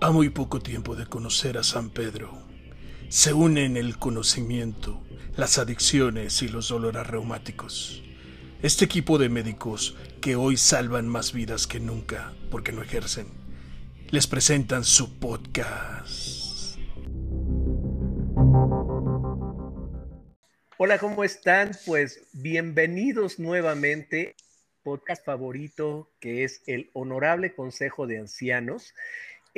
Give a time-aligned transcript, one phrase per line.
[0.00, 2.30] A muy poco tiempo de conocer a San Pedro,
[3.08, 5.02] se unen el conocimiento,
[5.36, 8.04] las adicciones y los dolores reumáticos.
[8.62, 13.26] Este equipo de médicos que hoy salvan más vidas que nunca porque no ejercen,
[14.10, 16.78] les presentan su podcast.
[20.76, 21.72] Hola, ¿cómo están?
[21.86, 24.36] Pues bienvenidos nuevamente
[24.84, 28.94] podcast favorito que es el Honorable Consejo de Ancianos.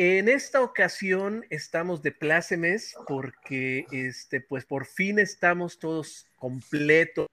[0.02, 7.27] En esta ocasión estamos de plácemes porque este pues por fin estamos todos completos.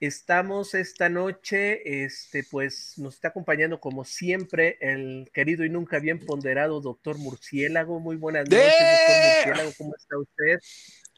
[0.00, 6.18] Estamos esta noche, este pues nos está acompañando como siempre el querido y nunca bien
[6.18, 8.00] ponderado doctor Murciélago.
[8.00, 10.58] Muy buenas noches, doctor Murciélago, ¿cómo está usted?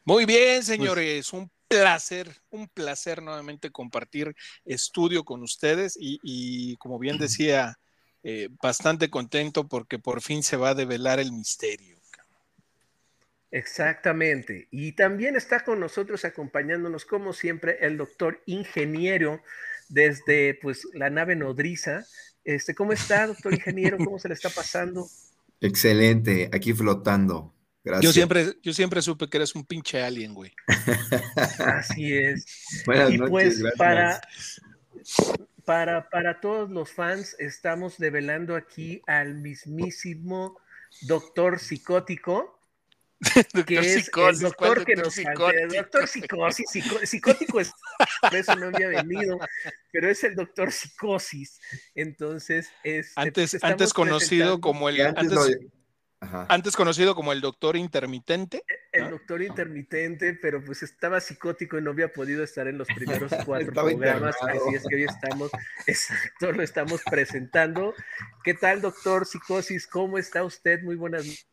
[0.05, 7.17] Muy bien, señores, un placer, un placer nuevamente compartir estudio con ustedes y, como bien
[7.17, 7.79] decía,
[8.23, 11.99] eh, bastante contento porque por fin se va a develar el misterio.
[13.51, 14.67] Exactamente.
[14.71, 19.41] Y también está con nosotros acompañándonos, como siempre, el doctor ingeniero
[19.87, 22.05] desde pues la nave nodriza.
[22.43, 23.97] Este, ¿Cómo está, doctor ingeniero?
[23.97, 25.07] ¿Cómo se le está pasando?
[25.61, 27.53] Excelente, aquí flotando.
[28.01, 30.53] Yo siempre, yo siempre supe que eres un pinche alien, güey.
[31.59, 32.45] Así es.
[33.09, 34.21] y pues para,
[35.69, 40.59] para, para todos los fans, estamos develando aquí al mismísimo
[41.01, 42.59] doctor psicótico.
[43.67, 45.25] que es el doctor que nos el
[45.69, 46.65] doctor psicosis,
[47.03, 47.71] psicótico es,
[48.19, 49.37] por eso no había venido,
[49.91, 51.59] pero es el doctor psicosis.
[51.93, 55.59] Entonces, es este, antes, pues, antes conocido como el antes,
[56.19, 58.63] antes conocido como el doctor intermitente.
[59.09, 63.31] El doctor intermitente, pero pues estaba psicótico y no había podido estar en los primeros
[63.45, 65.49] cuatro programas, así es que hoy estamos,
[65.87, 67.95] exacto, lo estamos presentando.
[68.43, 69.87] ¿Qué tal, doctor Psicosis?
[69.87, 70.83] ¿Cómo está usted?
[70.83, 71.47] Muy buenas noches.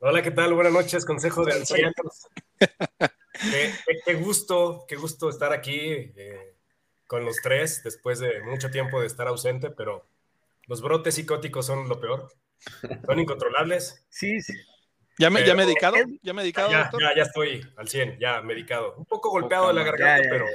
[0.00, 0.52] Hola, ¿qué tal?
[0.52, 2.28] Buenas noches, Consejo de Ancianos.
[4.04, 6.54] qué, gusto, qué gusto estar aquí eh,
[7.06, 10.06] con los tres después de mucho tiempo de estar ausente, pero
[10.66, 12.30] los brotes psicóticos son lo peor.
[13.06, 14.04] Son incontrolables.
[14.10, 14.52] Sí, sí.
[15.18, 15.96] ¿Ya, me, ¿Ya medicado?
[16.22, 18.94] ¿Ya medicado, ya, Ya, ya estoy al 100, ya medicado.
[18.96, 20.46] Un poco golpeado de la garganta, pero,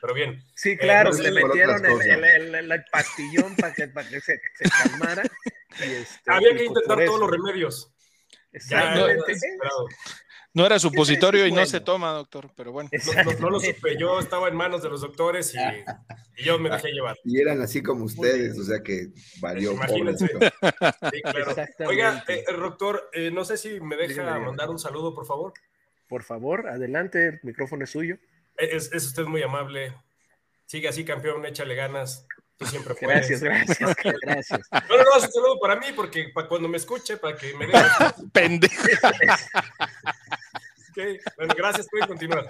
[0.00, 0.44] pero bien.
[0.54, 5.22] Sí, claro, le metieron el, pastillón para que, para que se, calmara.
[5.78, 7.92] Este, Había que intentar todos los remedios.
[8.52, 9.34] Exactamente.
[10.52, 12.90] No era supositorio y no se toma, doctor, pero bueno.
[13.38, 15.54] No, lo supe, yo estaba en manos de los doctores
[16.36, 17.16] y, yo me dejé llevar.
[17.24, 19.08] Y eran así como ustedes, o sea que
[19.40, 19.72] valió.
[19.72, 20.28] Imagínense.
[21.12, 21.54] Sí, claro.
[21.86, 25.52] Oiga, eh, doctor, eh, no sé si me deja mandar un saludo, por favor.
[26.08, 28.18] Por favor, adelante, el micrófono es suyo.
[28.56, 29.94] Es, es usted muy amable.
[30.66, 32.26] Sigue así, campeón, échale ganas.
[32.60, 33.28] Tú siempre puedes.
[33.28, 34.60] Gracias, gracias, gracias.
[34.70, 37.66] No, no, no, un saludo para mí, porque para cuando me escuche, para que me
[37.66, 37.72] dé.
[38.32, 38.74] Pendejo.
[41.36, 42.46] Bueno, gracias, pueden continuar.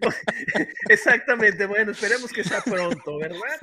[0.88, 3.58] Exactamente, bueno, esperemos que sea pronto, ¿verdad?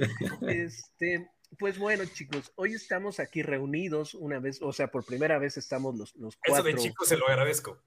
[0.48, 5.58] Este, pues bueno, chicos, hoy estamos aquí reunidos una vez, o sea, por primera vez
[5.58, 6.68] estamos los, los cuatro.
[6.70, 7.82] Eso de chicos se lo agradezco.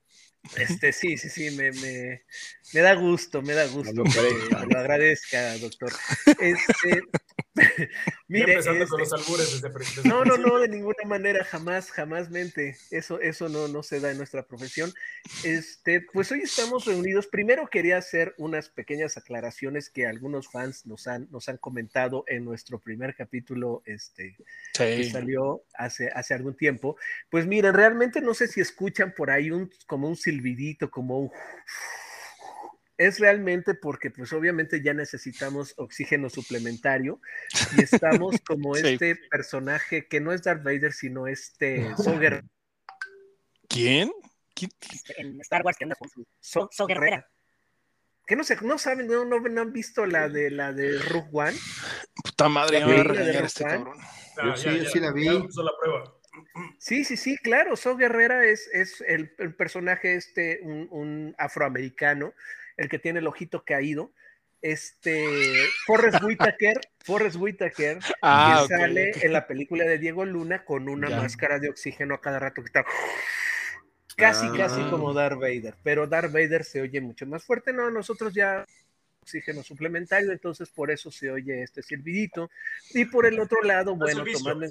[0.56, 2.23] Este, sí, sí, sí, me, me,
[2.73, 5.93] me da gusto, me da gusto que lo agradezca, doctor.
[6.41, 7.03] Este,
[8.28, 12.31] mire, empezando con los este, albures desde, No, no, no, de ninguna manera, jamás, jamás
[12.31, 12.77] mente.
[12.91, 14.93] Eso, eso no, no se da en nuestra profesión.
[15.45, 17.27] Este, pues hoy estamos reunidos.
[17.27, 22.45] Primero quería hacer unas pequeñas aclaraciones que algunos fans nos han, nos han comentado en
[22.45, 24.37] nuestro primer capítulo, este,
[24.75, 26.97] que salió hace, hace algún tiempo.
[27.31, 31.31] Pues miren, realmente no sé si escuchan por ahí un, como un silbidito, como un
[33.01, 37.19] es realmente porque pues obviamente ya necesitamos oxígeno suplementario
[37.79, 42.45] y estamos como este personaje que no es Darth Vader, sino este Guerrera.
[43.71, 44.13] ¿Quién?
[45.17, 47.27] En Star Wars que anda con su so, Guerrera.
[48.27, 51.57] Que no sé, no saben, no, no, han visto la de la de Rogue One.
[52.22, 53.99] Puta madre, me a este cabrón.
[54.37, 55.27] Ah, sí, sí la vi.
[56.78, 57.77] Sí, sí, sí, claro.
[57.77, 62.33] So Guerrera es, es el, personaje este, un, un afroamericano
[62.77, 64.13] el que tiene el ojito caído.
[64.63, 65.25] Este,
[65.87, 71.09] Forrest Whitaker, Forrest Whitaker, ah, que sale en la película de Diego Luna con una
[71.09, 72.84] máscara de oxígeno a cada rato que está
[74.16, 74.53] casi, ah.
[74.57, 78.66] casi como Darth Vader, pero Darth Vader se oye mucho más fuerte, no, nosotros ya
[79.22, 82.51] oxígeno suplementario, entonces por eso se oye este silbidito.
[82.95, 84.66] Y por el otro lado, bueno, tomando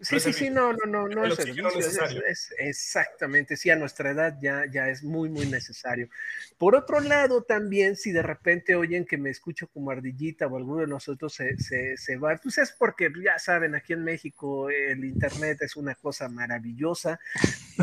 [0.00, 4.64] Sí, sí, sí, no, no, no, no es, es, exactamente, sí, a nuestra edad ya,
[4.70, 6.08] ya es muy, muy necesario.
[6.58, 10.80] Por otro lado, también, si de repente oyen que me escucho como ardillita o alguno
[10.80, 15.04] de nosotros se, se, se va, pues es porque ya saben, aquí en México el
[15.04, 17.18] Internet es una cosa maravillosa.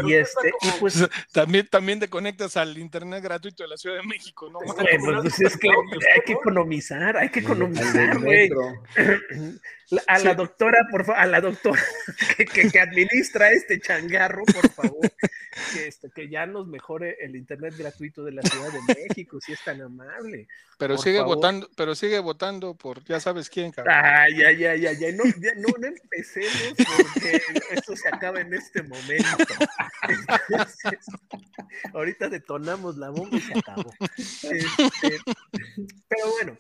[0.06, 0.96] y este, pues,
[1.32, 4.60] también, también te conectas al Internet gratuito de la Ciudad de México, ¿no?
[4.60, 4.76] pues
[5.42, 5.70] es que
[6.14, 8.50] hay que economizar, hay que economizar, güey.
[10.08, 11.82] A la doctora, por favor, a la doctora
[12.72, 15.12] que, administra este changarro, por favor,
[15.74, 19.54] que, este, que ya nos mejore el internet gratuito de la Ciudad de México, si
[19.54, 20.48] es tan amable.
[20.78, 23.96] Pero sigue votando, pero sigue votando por ya sabes quién, cabrón.
[23.96, 25.12] Ay, ya, ya, ya, ya.
[25.12, 29.54] No, no, empecemos porque esto se acaba en este momento.
[31.94, 33.94] ahorita detonamos la bomba y se acabó.
[34.18, 35.20] Este,
[36.08, 36.58] pero bueno,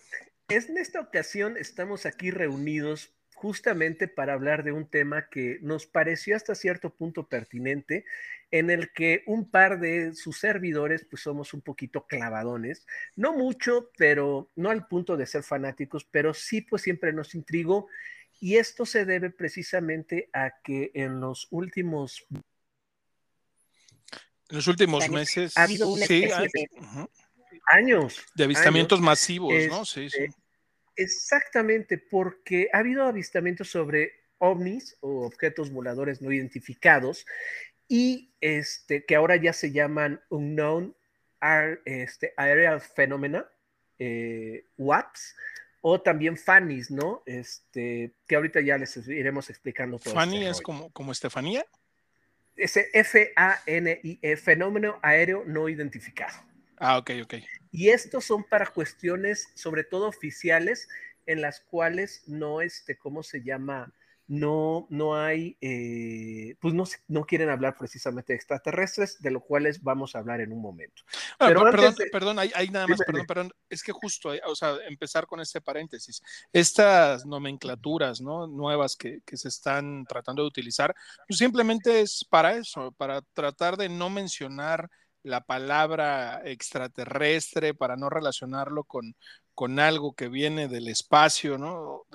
[0.49, 3.11] en esta ocasión estamos aquí reunidos
[3.41, 8.05] justamente para hablar de un tema que nos pareció hasta cierto punto pertinente,
[8.51, 12.85] en el que un par de sus servidores, pues somos un poquito clavadones,
[13.15, 17.87] no mucho, pero no al punto de ser fanáticos, pero sí, pues siempre nos intrigó.
[18.39, 22.27] Y esto se debe precisamente a que en los últimos...
[22.29, 22.43] En
[24.49, 25.57] los últimos meses...
[25.57, 26.29] Ha habido sí,
[27.71, 28.23] años.
[28.35, 29.83] De avistamientos masivos, ¿no?
[29.83, 30.40] Sí, sí este,
[31.01, 37.25] Exactamente, porque ha habido avistamientos sobre ovnis o objetos voladores no identificados
[37.87, 40.95] y este, que ahora ya se llaman Unknown
[41.85, 43.45] este, Aerial Phenomena,
[43.99, 45.35] eh, WAPS,
[45.81, 47.23] o también FANIs, ¿no?
[47.25, 50.13] Este, que ahorita ya les iremos explicando todo.
[50.13, 51.65] ¿FANI es como, como Estefanía?
[52.55, 56.37] Ese F-A-N-I-E, fenómeno aéreo no identificado.
[56.77, 57.33] Ah, ok, ok.
[57.71, 60.89] Y estos son para cuestiones, sobre todo oficiales,
[61.25, 63.93] en las cuales no, este, ¿cómo se llama?
[64.27, 69.83] No, no hay, eh, pues no, no quieren hablar precisamente de extraterrestres, de lo cuales
[69.83, 71.03] vamos a hablar en un momento.
[71.37, 75.41] Pero perdón, perdón, hay, nada más, perdón, perdón, es que justo, o sea, empezar con
[75.41, 76.21] este paréntesis,
[76.53, 78.47] estas nomenclaturas, ¿no?
[78.47, 80.95] Nuevas que, que se están tratando de utilizar,
[81.27, 84.89] pues simplemente es para eso, para tratar de no mencionar
[85.23, 89.15] la palabra extraterrestre para no relacionarlo con,
[89.53, 91.71] con algo que viene del espacio, ¿no?
[91.71, 92.07] o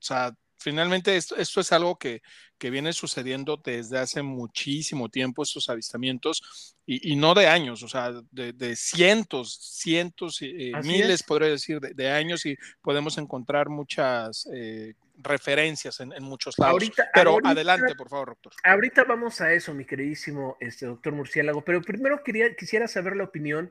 [0.00, 2.22] sea, finalmente esto, es algo que,
[2.60, 8.76] viene sucediendo desde hace muchísimo tiempo, estos avistamientos, y, no de años, o sea, de,
[8.76, 16.22] cientos, cientos, eh, miles, podría decir, de, años, y podemos encontrar muchas eh, referencias en,
[16.22, 16.82] muchos lados.
[17.14, 18.52] pero adelante, por favor, doctor.
[18.64, 23.24] Ahorita vamos a eso, mi queridísimo este, doctor Murciélago, pero primero quería, quisiera saber la
[23.24, 23.70] opinión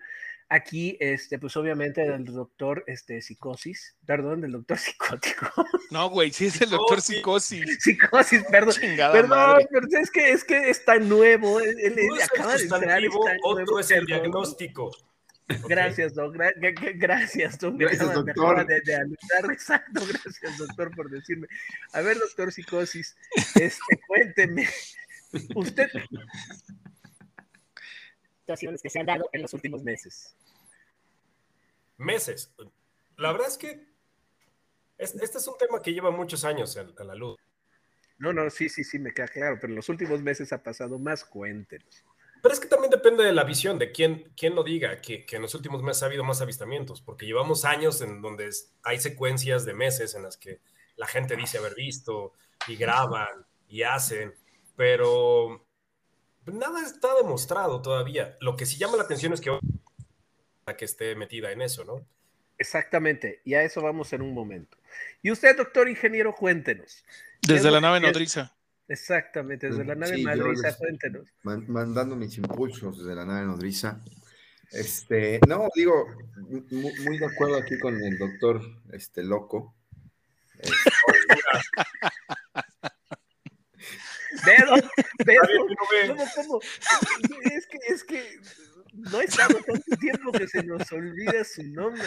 [0.51, 5.47] aquí, este, pues obviamente del doctor este, psicosis, perdón, del doctor psicótico.
[5.89, 7.77] No, güey, sí es el doctor psicosis.
[7.79, 8.75] Psicosis, perdón.
[9.11, 11.59] perdón, pero es que es que está nuevo.
[11.59, 13.01] Él, acaba de entrar.
[13.43, 14.91] otro es el diagnóstico.
[15.67, 16.53] Gracias, doctor.
[16.95, 18.65] Gracias, doctor.
[18.65, 18.77] De,
[19.51, 21.47] Exacto, gracias, doctor, por decirme.
[21.93, 23.15] A ver, doctor Psicosis,
[23.55, 24.67] este, cuénteme.
[25.55, 25.89] Usted.
[28.39, 30.35] Situaciones que se han dado en los últimos meses.
[31.97, 32.53] Meses.
[33.17, 33.91] La verdad es que
[34.97, 37.39] este, es un tema que lleva muchos años a la luz.
[38.19, 40.99] No, no, sí, sí, sí, me queda claro, pero en los últimos meses ha pasado
[40.99, 42.05] más, cuéntenos.
[42.41, 45.41] Pero es que también depende de la visión, de quién, quién lo diga, que, en
[45.41, 48.49] los últimos meses ha habido más avistamientos, porque llevamos años en donde
[48.83, 50.59] hay secuencias de meses en las que
[50.95, 52.33] la gente dice haber visto
[52.67, 54.33] y graban y hacen,
[54.75, 55.65] pero
[56.45, 58.37] nada está demostrado todavía.
[58.41, 59.51] Lo que sí llama la atención es que
[60.75, 62.05] que esté metida en eso, ¿no?
[62.57, 64.77] Exactamente, y a eso vamos en un momento.
[65.21, 67.03] Y usted, doctor ingeniero, cuéntenos.
[67.41, 68.55] Desde la nave nodriza.
[68.91, 71.25] Exactamente, desde la nave nodriza, cuéntenos.
[71.43, 74.03] mandando mis impulsos desde la nave nodriza.
[74.69, 76.07] Este, no, digo,
[76.69, 79.73] muy, de acuerdo aquí con el doctor este, loco.
[86.07, 86.59] ¿Cómo, cómo?
[87.49, 88.39] Es que, es que
[88.93, 92.03] no ha estado tanto tiempo que se nos olvida su nombre,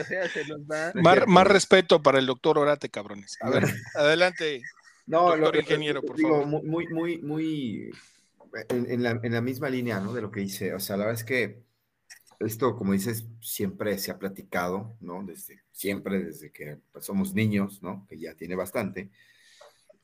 [0.00, 0.92] o sea, se nos va.
[1.26, 3.36] Más, respeto para el doctor Orate, cabrones.
[3.40, 4.62] A ver, adelante.
[5.08, 6.46] No, doctor ingeniero, por favor.
[6.46, 7.90] Muy, muy, muy
[8.68, 10.12] en, la, en, la, misma línea, ¿no?
[10.12, 10.74] De lo que dice.
[10.74, 11.62] O sea, la verdad es que
[12.40, 15.24] esto, como dices, siempre se ha platicado, ¿no?
[15.24, 18.06] Desde siempre, desde que pues, somos niños, ¿no?
[18.06, 19.10] Que ya tiene bastante.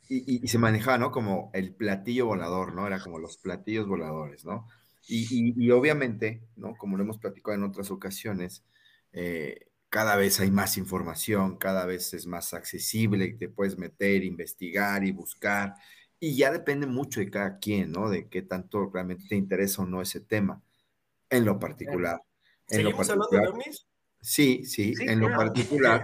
[0.09, 1.11] Y, y, se manejaba, ¿no?
[1.11, 2.87] Como el platillo volador, ¿no?
[2.87, 4.67] Era como los platillos voladores, ¿no?
[5.07, 6.77] Y, y obviamente, ¿no?
[6.77, 8.65] Como lo hemos platicado en otras ocasiones,
[9.13, 15.05] eh, cada vez hay más información, cada vez es más accesible, te puedes meter, investigar
[15.05, 15.77] y buscar.
[16.19, 18.11] y ya depende mucho de cada quien, ¿no?
[18.11, 20.61] De qué tanto realmente te interesa o no ese tema,
[21.31, 22.21] en lo particular.
[22.71, 23.87] En lo ¿Seguimos hablando de ovnis?
[24.21, 26.03] Sí, sí, Sí, en lo particular,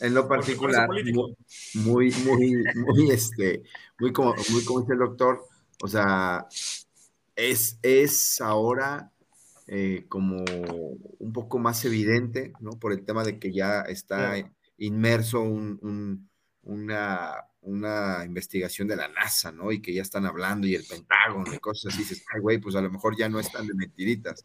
[0.00, 1.28] en lo particular, político.
[1.74, 3.62] muy, muy, muy, este,
[4.00, 5.46] muy como, muy como dice el doctor,
[5.80, 6.44] o sea,
[7.36, 9.12] es, es ahora
[9.68, 10.44] eh, como
[11.18, 12.70] un poco más evidente, ¿no?
[12.72, 14.34] Por el tema de que ya está
[14.78, 16.28] inmerso un- un-
[16.62, 19.72] una, una investigación de la NASA, ¿no?
[19.72, 22.76] Y que ya están hablando y el Pentágono y cosas así, dices, ay, güey, pues
[22.76, 24.44] a lo mejor ya no están de mentiritas.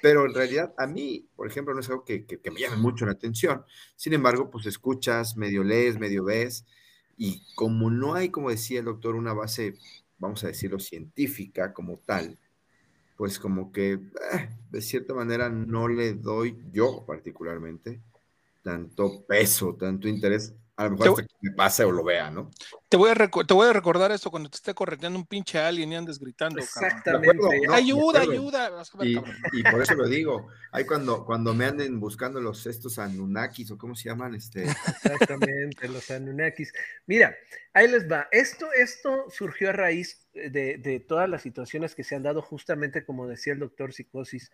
[0.00, 2.76] Pero en realidad a mí, por ejemplo, no es algo que, que- que me llame
[2.76, 3.64] mucho la atención.
[3.96, 6.64] Sin embargo, pues escuchas, medio lees, medio ves,
[7.16, 9.74] y como no hay, como decía el doctor, una base,
[10.18, 12.38] vamos a decirlo, científica como tal,
[13.18, 14.00] pues como que eh,
[14.70, 18.00] de cierta manera no le doy yo particularmente
[18.62, 22.30] tanto peso, tanto interés, a lo mejor Te- hasta que me pase o lo vea,
[22.30, 22.50] ¿no?
[22.88, 25.92] Te voy, a te voy a recordar esto cuando te esté correteando un pinche alien
[25.92, 26.60] y andes gritando.
[26.60, 27.10] Exactamente.
[27.10, 28.82] De acuerdo, no, ayuda, ayuda.
[29.02, 29.18] Y,
[29.58, 33.76] y por eso lo digo, hay cuando, cuando me anden buscando los estos Anunnakis o
[33.76, 36.72] cómo se llaman, este, Exactamente, los Anunnakis.
[37.06, 37.34] Mira,
[37.72, 38.28] ahí les va.
[38.30, 43.04] Esto, esto surgió a raíz de, de todas las situaciones que se han dado, justamente
[43.04, 44.52] como decía el doctor Psicosis.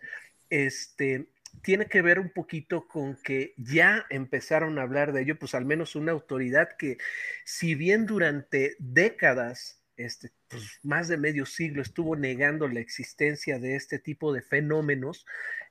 [0.49, 1.29] Este
[1.61, 5.65] tiene que ver un poquito con que ya empezaron a hablar de ello, pues al
[5.65, 6.97] menos una autoridad que,
[7.43, 13.75] si bien durante décadas, este, pues más de medio siglo, estuvo negando la existencia de
[13.75, 15.25] este tipo de fenómenos,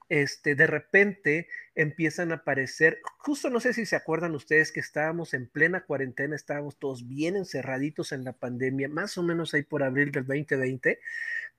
[0.08, 5.34] este, de repente empiezan a aparecer, justo no sé si se acuerdan ustedes que estábamos
[5.34, 9.82] en plena cuarentena, estábamos todos bien encerraditos en la pandemia, más o menos ahí por
[9.82, 11.00] abril del 2020,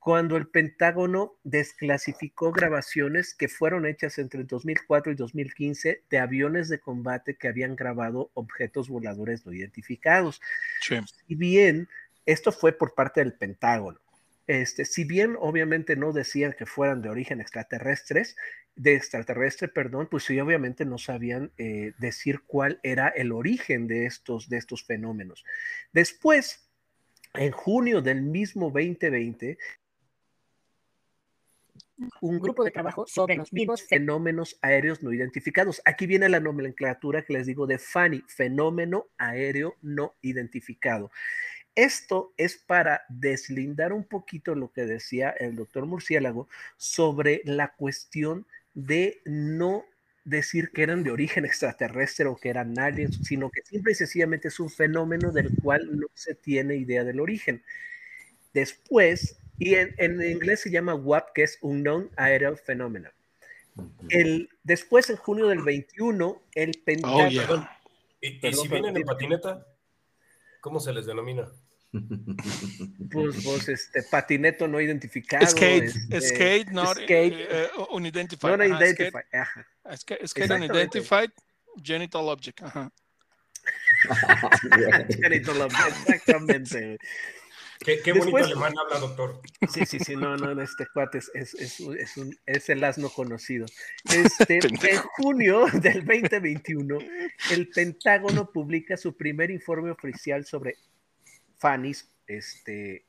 [0.05, 6.69] cuando el Pentágono desclasificó grabaciones que fueron hechas entre el 2004 y 2015 de aviones
[6.69, 10.41] de combate que habían grabado objetos voladores no identificados.
[10.79, 10.97] Sí.
[11.27, 11.89] Si bien
[12.27, 14.00] esto fue por parte del Pentágono,
[14.45, 18.35] este, si bien obviamente no decían que fueran de origen extraterrestres,
[18.75, 24.05] de extraterrestre, perdón, pues sí, obviamente no sabían eh, decir cuál era el origen de
[24.05, 25.43] estos, de estos fenómenos.
[25.93, 26.69] Después,
[27.33, 29.57] en junio del mismo 2020,
[32.22, 35.82] un grupo de trabajo sobre los vivos fenómenos aéreos no identificados.
[35.86, 41.12] Aquí viene la nomenclatura que les digo de FANI, fenómeno aéreo no identificado.
[41.75, 46.48] Esto es para deslindar un poquito lo que decía el doctor Murciélago
[46.78, 49.86] sobre la cuestión de no
[50.24, 54.48] decir que eran de origen extraterrestre o que eran aliens, sino que simple y sencillamente
[54.48, 57.64] es un fenómeno del cual no se tiene idea del origen.
[58.54, 63.12] Después, y en, en inglés se llama WAP, que es Unknown Aerial Phenomenon.
[64.09, 67.25] El, después, en junio del 21, el Pentágono...
[67.25, 67.79] Oh, yeah.
[68.21, 69.65] ¿Y, y si vienen en patineta?
[70.62, 71.47] ¿Cómo se les denomina?
[73.12, 75.45] Pues, pues, este, patineto no identificado.
[75.45, 78.57] Skate, este, skate, not skate, eh, unidentified.
[78.57, 79.25] non Ajá, skate- identified.
[79.31, 79.67] Ajá.
[79.95, 81.31] Skate, skate unidentified
[81.81, 82.62] genital object.
[82.62, 82.91] Ajá.
[85.21, 86.97] Chanito Love, Exactamente.
[87.86, 89.42] ¿Qué, qué bonito Después- alemán habla, doctor?
[89.72, 92.70] Sí, sí, sí, no, no, no, este cuate es, es, es, un- es, un- es
[92.70, 93.65] el asno conocido.
[94.50, 96.98] Este, en junio del 2021,
[97.51, 100.75] el Pentágono publica su primer informe oficial sobre
[101.60, 103.06] FANIS, este,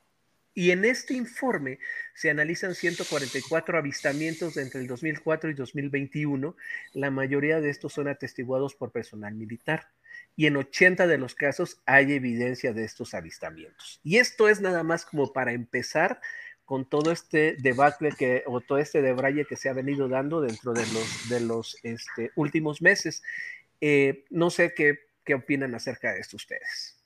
[0.53, 1.77] y en este informe
[2.15, 6.55] se analizan 144 avistamientos entre el 2004 y 2021.
[6.93, 9.87] La mayoría de estos son atestiguados por personal militar.
[10.37, 13.99] Y en 80 de los casos hay evidencia de estos avistamientos.
[14.03, 16.21] Y esto es nada más como para empezar
[16.63, 20.73] con todo este debacle que, o todo este debraye que se ha venido dando dentro
[20.73, 23.23] de los, de los este, últimos meses.
[23.81, 27.03] Eh, no sé qué, qué opinan acerca de esto ustedes.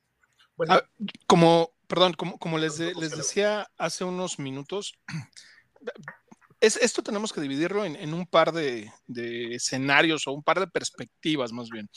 [0.57, 0.89] Bueno, Ah,
[1.25, 4.93] como, perdón, como, como les, de- les decía hace unos minutos,
[6.61, 10.59] es, esto tenemos que dividirlo en, en un par de, de escenarios o un par
[10.59, 11.89] de perspectivas más bien.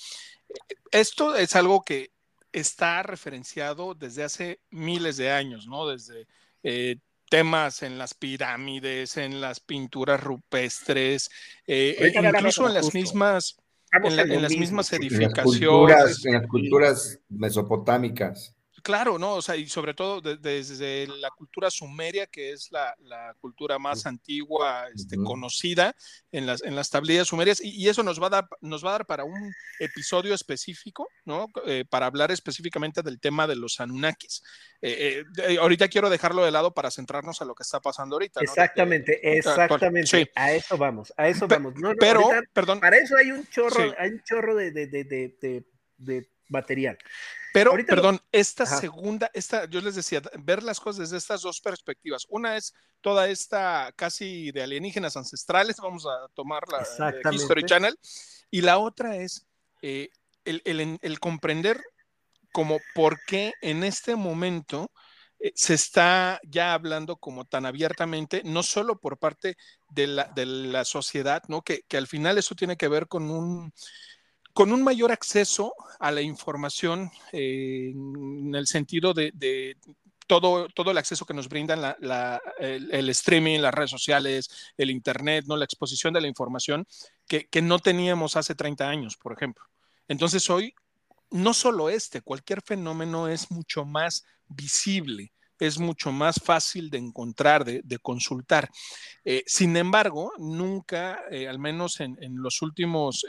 [0.91, 2.11] Esto es algo que
[2.53, 5.89] está referenciado desde hace miles de años, ¿no?
[5.89, 6.27] Desde
[6.63, 6.97] eh,
[7.29, 11.29] temas en las pirámides, en las pinturas rupestres,
[11.67, 12.99] eh, e incluso en las justo.
[12.99, 13.57] mismas,
[14.05, 15.45] en, la- en las mismas En las edificaciones.
[15.45, 18.55] culturas, en las culturas mesopotámicas.
[18.85, 19.33] Claro, ¿no?
[19.37, 23.79] O sea, y sobre todo de- desde la cultura sumeria, que es la, la cultura
[23.79, 25.97] más antigua este, conocida
[26.31, 28.91] en las, en las tablillas sumerias, y, y eso nos va, a dar, nos va
[28.91, 31.49] a dar para un episodio específico, ¿no?
[31.67, 34.43] Eh, para hablar específicamente del tema de los Anunnakis.
[34.83, 38.41] Eh, eh, ahorita quiero dejarlo de lado para centrarnos a lo que está pasando ahorita.
[38.41, 38.45] ¿no?
[38.45, 40.09] Exactamente, exactamente.
[40.09, 40.29] Sí.
[40.35, 41.73] A eso vamos, a eso Pe- vamos.
[41.77, 43.95] No, no, Pero, ahorita perdón, para eso hay un chorro, Sí.
[43.99, 44.87] hay un chorro de, de-
[45.97, 46.99] de material.
[47.53, 52.27] Pero, perdón, esta segunda, esta, yo les decía, ver las cosas desde estas dos perspectivas.
[52.29, 57.97] Una es toda esta casi de alienígenas ancestrales, vamos a tomar la de History Channel,
[58.51, 59.47] y la otra es
[59.83, 60.09] eh,
[60.45, 61.81] el, el, comprender
[62.53, 64.91] como por qué en este momento
[65.39, 69.57] eh, se está ya hablando como tan abiertamente, no solo por parte
[69.91, 71.63] de la, de la sociedad, ¿no?
[71.63, 73.73] Que, que, al final eso tiene que ver con un,
[74.55, 79.77] con un mayor acceso a la información eh, en el sentido de, de
[80.29, 81.97] todo, todo, el acceso que nos brindan
[82.61, 85.57] el, streaming, las redes sociales, el Internet, ¿no?
[85.57, 86.87] la exposición de la información
[87.27, 89.65] que, no teníamos hace 30 años, por ejemplo.
[90.07, 90.73] Entonces hoy,
[91.31, 97.65] no solo este, cualquier fenómeno es mucho más visible es mucho más fácil de encontrar,
[97.65, 98.69] de, consultar.
[99.25, 103.25] Eh, sin embargo, nunca, eh, al menos en, los últimos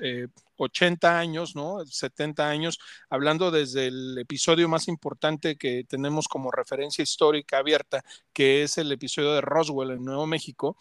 [0.57, 1.85] 80 eh, años, ¿no?
[1.85, 8.63] 70 años, hablando desde el episodio más importante que tenemos como referencia histórica abierta, que
[8.63, 10.77] es el episodio de Roswell en Nuevo México,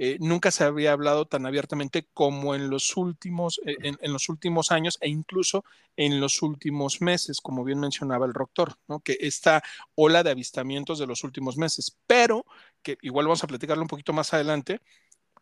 [0.00, 4.70] eh, nunca se había hablado tan abiertamente como en los últimos, eh, en, los últimos
[4.70, 5.64] años e incluso
[5.96, 9.00] en los últimos meses, como bien mencionaba el doctor, ¿no?
[9.00, 9.60] que esta
[9.96, 12.46] ola de avistamientos de los últimos meses, pero
[12.80, 14.80] que igual vamos a platicarlo un poquito más adelante,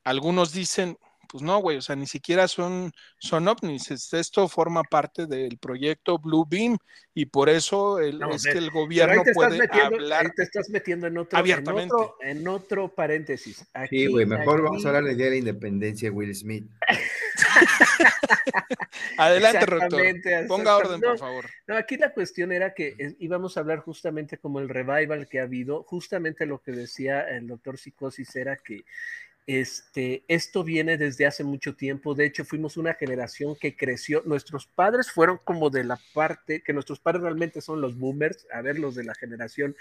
[0.05, 0.97] algunos dicen,
[1.29, 3.91] pues no, güey, o sea, ni siquiera son, son ovnis.
[4.13, 6.77] Esto forma parte del proyecto Blue Beam
[7.15, 10.27] y por eso es que el gobierno puede hablar.
[10.27, 11.95] Ahí te estás metiendo en otro, abiertamente.
[12.21, 13.65] En otro, paréntesis.
[13.89, 16.69] sí, güey, mejor vamos a hablar de la Independencia Will Smith.
[19.19, 20.03] Adelante, doctor.
[20.47, 21.47] Ponga orden, por favor.
[21.67, 25.45] No, aquí la cuestión era que íbamos a hablar justamente como el revival que ha
[25.45, 28.85] habido, justamente lo que decía el doctor Psicosis era que
[29.47, 32.15] este, esto viene desde hace mucho tiempo.
[32.15, 34.23] De hecho, fuimos una generación que creció.
[34.25, 38.61] Nuestros padres fueron como de la parte, que nuestros padres realmente son los boomers, a
[38.61, 39.77] ver, los de la generación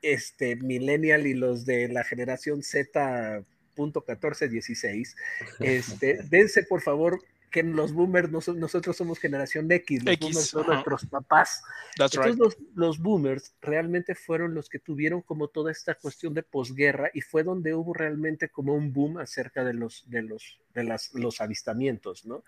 [0.00, 3.42] este, millennial y los de la generación Z.
[3.74, 5.16] Punto 14, 16.
[5.60, 7.20] Este, dense por favor
[7.54, 11.62] que los boomers, nosotros somos generación X, los boomers son nuestros papás.
[11.96, 12.36] Entonces
[12.74, 17.44] los, boomers realmente fueron los que tuvieron como toda esta cuestión de posguerra y fue
[17.44, 22.26] donde hubo realmente como un boom acerca de los, de los, de las, los avistamientos,
[22.26, 22.42] ¿no?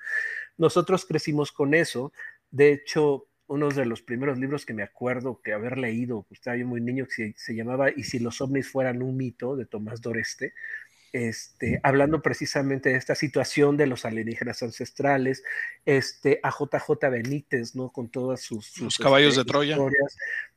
[0.59, 2.12] Nosotros crecimos con eso.
[2.50, 6.57] De hecho, uno de los primeros libros que me acuerdo que haber leído, pues, estaba
[6.57, 10.00] yo muy niño, que se, llamaba Y si los ovnis fueran un mito, de Tomás
[10.00, 10.52] Doreste,
[11.16, 15.42] este, hablando precisamente de esta situación de los alienígenas ancestrales,
[15.87, 17.90] este, a JJ Benítez, ¿no?
[17.90, 18.79] Con todas sus...
[18.79, 19.79] los caballos de este, Troya.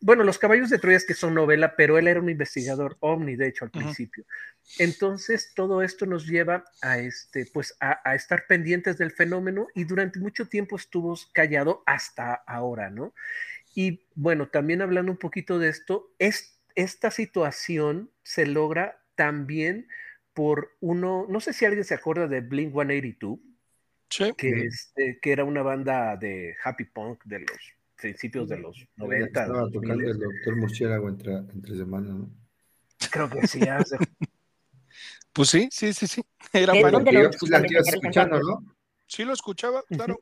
[0.02, 3.38] Bueno, los caballos de Troya es que son novela, pero él era un investigador ovni,
[3.38, 4.26] de hecho, al principio.
[4.78, 10.20] Entonces, todo esto nos lleva a, este, pues, a, estar pendientes del fenómeno y durante
[10.20, 13.14] mucho tiempo estuvo callado hasta ahora, ¿no?
[13.74, 19.88] Y bueno, también hablando un poquito de esto, es, esta situación se logra también
[20.34, 23.40] por uno, no sé si alguien se acuerda de Blink 182,
[24.38, 27.58] que, este, que era una banda de happy punk de los
[27.96, 29.42] principios de los 90.
[29.42, 32.30] Estaba tocando el doctor Murciélago entre, entre semana, ¿no?
[33.12, 33.60] Creo que sí.
[35.34, 36.24] pues sí, sí, sí, sí.
[36.54, 37.00] Era bueno.
[37.00, 38.76] escuchando, ¿no?
[39.08, 40.20] Sí, lo escuchaba, claro.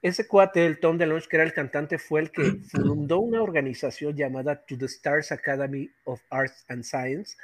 [0.00, 4.16] Ese cuate, el Tom DeLonge, que era el cantante, fue el que fundó una organización
[4.16, 7.36] llamada To the Stars Academy of Arts and Science,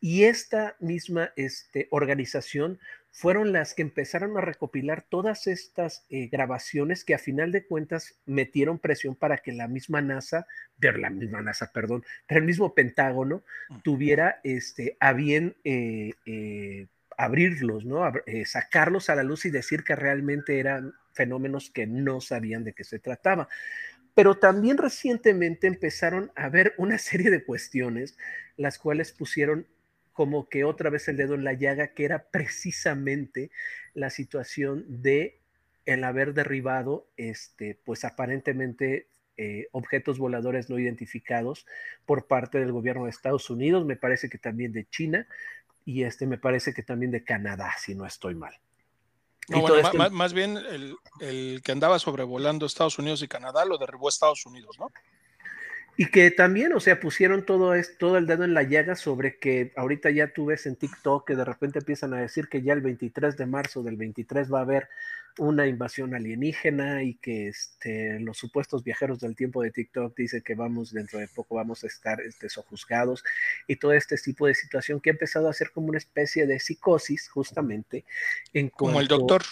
[0.00, 2.78] y esta misma este, organización
[3.10, 8.14] fueron las que empezaron a recopilar todas estas eh, grabaciones que a final de cuentas
[8.26, 13.42] metieron presión para que la misma NASA, de la misma NASA, perdón, el mismo Pentágono
[13.82, 16.86] tuviera este, a bien eh, eh,
[17.18, 18.10] abrirlos, ¿no?
[18.46, 22.84] sacarlos a la luz y decir que realmente eran fenómenos que no sabían de qué
[22.84, 23.48] se trataba.
[24.14, 28.16] Pero también recientemente empezaron a ver una serie de cuestiones,
[28.56, 29.66] las cuales pusieron
[30.12, 33.50] como que otra vez el dedo en la llaga, que era precisamente
[33.94, 35.40] la situación de
[35.86, 41.66] el haber derribado, este, pues aparentemente eh, objetos voladores no identificados
[42.04, 45.26] por parte del gobierno de Estados Unidos, me parece que también de China
[45.88, 48.52] y este me parece que también de Canadá, si no estoy mal.
[50.12, 54.78] más, bien el, el, que andaba sobrevolando Estados Unidos y Canadá lo derribó Estados Unidos,
[54.78, 54.92] ¿no?
[56.00, 59.40] Y que también, o sea, pusieron todo, es, todo el dedo en la llaga sobre
[59.40, 62.72] que ahorita ya tú ves en TikTok que de repente empiezan a decir que ya
[62.72, 64.88] el 23 de marzo del 23 va a haber
[65.38, 70.54] una invasión alienígena y que este, los supuestos viajeros del tiempo de TikTok dicen que
[70.54, 73.24] vamos, dentro de poco vamos a estar este, sojuzgados
[73.66, 76.60] y todo este tipo de situación que ha empezado a ser como una especie de
[76.60, 78.04] psicosis justamente.
[78.52, 79.42] En como el doctor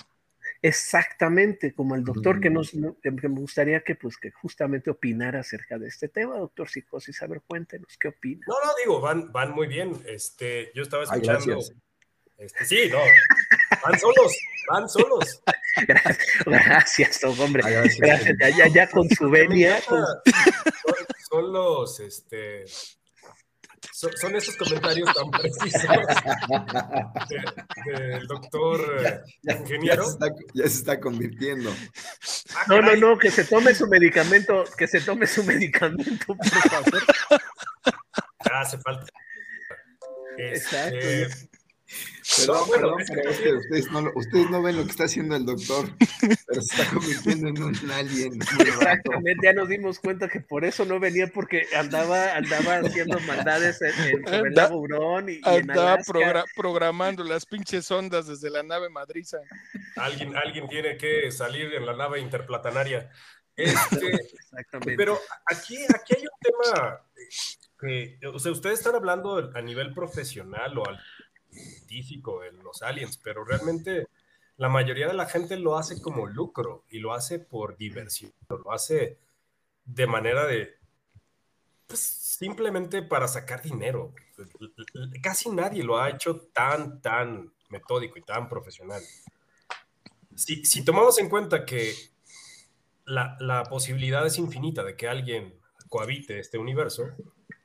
[0.66, 5.78] Exactamente, como el doctor que nos que me gustaría que pues que justamente opinara acerca
[5.78, 7.22] de este tema, doctor Psicosis.
[7.22, 8.44] A ver, cuéntenos qué opina.
[8.48, 9.92] No, no, digo, van, van muy bien.
[10.06, 11.60] Este, yo estaba escuchando.
[12.38, 12.98] este, sí, no.
[13.84, 14.32] Van solos,
[14.68, 15.42] van solos.
[15.86, 17.62] Gracias, gracias, don hombre.
[17.64, 17.98] Ay, gracias.
[17.98, 22.64] Gracias, ya, ya, ya con su venia, con- Son, son los, este,
[23.96, 25.82] son, son esos comentarios tan precisos
[27.28, 29.02] de- del doctor eh,
[29.42, 30.04] Ya, ya ingeniero.
[30.04, 31.70] se está, ya se está convirtiendo.
[32.54, 36.46] Ah, No, no, no, que se tome su medicamento, que se tome su medicamento, por
[36.46, 37.02] favor.
[38.44, 39.06] ya hace falta.
[40.38, 41.48] Exacto, Este,
[42.38, 44.76] Perdón, No, bueno, perdón, es que- pero es que ustedes no, lo- ustedes no ven
[44.76, 45.88] lo que está haciendo el doctor,
[46.46, 48.40] pero se está convirtiendo en un alien.
[48.42, 53.80] Exactamente, ya nos dimos cuenta que por eso no venía, porque andaba, andaba haciendo maldades
[53.82, 54.70] en, en sobre el Anda-
[55.28, 59.38] y, y en Andaba progra- programando las pinches ondas desde la nave madriza.
[59.96, 63.10] alguien, alguien tiene que salir en la nave interplatanaria.
[63.58, 64.96] Este, Exactamente.
[64.98, 67.00] Pero aquí, aquí hay un tema
[67.80, 71.00] que, o sea, ustedes están hablando a nivel profesional o al
[71.56, 74.06] científico en los aliens, pero realmente
[74.56, 78.72] la mayoría de la gente lo hace como lucro y lo hace por diversión, lo
[78.72, 79.18] hace
[79.84, 80.74] de manera de,
[81.86, 84.14] pues simplemente para sacar dinero.
[85.22, 89.02] Casi nadie lo ha hecho tan, tan metódico y tan profesional.
[90.34, 91.94] Si, si tomamos en cuenta que
[93.04, 97.04] la, la posibilidad es infinita de que alguien cohabite este universo,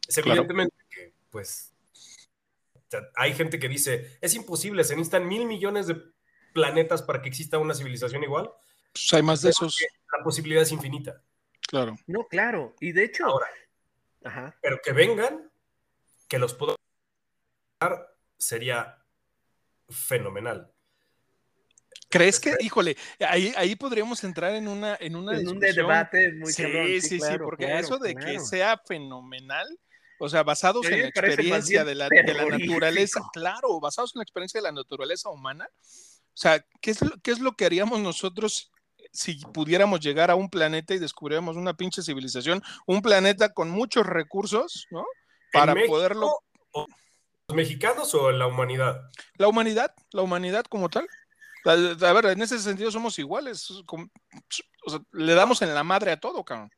[0.07, 0.31] es Claro.
[0.31, 1.70] evidentemente que, pues,
[2.91, 6.01] sea, hay gente que dice, es imposible, se necesitan mil millones de
[6.53, 8.51] planetas para que exista una civilización igual.
[8.93, 9.79] Pues hay más de esos,
[10.17, 11.21] La posibilidad es infinita.
[11.61, 11.95] claro.
[12.07, 13.47] No, claro, y de hecho, Ahora,
[14.23, 15.49] ajá, pero que vengan,
[16.27, 16.75] que los puedo
[17.79, 18.97] dar, sería
[19.89, 20.71] fenomenal.
[22.09, 26.51] ¿Crees que, híjole, ahí, ahí podríamos entrar en una, en una en un debate muy
[26.51, 29.65] sí, cabrón, sí, sí, claro, porque claro, eso de que sea fenomenal,
[30.23, 34.23] o sea, basados en la experiencia de la, de la naturaleza, claro, basados en la
[34.23, 37.99] experiencia de la naturaleza humana, o sea, ¿qué es lo, qué es lo que haríamos
[37.99, 38.71] nosotros
[39.11, 44.05] si pudiéramos llegar a un planeta y descubriéramos una pinche civilización, un planeta con muchos
[44.05, 45.03] recursos, ¿no?
[45.51, 46.31] Para ¿En México poderlo,
[47.47, 49.01] ¿Los mexicanos o la humanidad?
[49.37, 51.07] la humanidad, la humanidad como tal.
[51.65, 54.07] A, a ver, en ese sentido somos iguales, como-
[54.85, 56.69] o sea, le damos en la madre a todo, cabrón.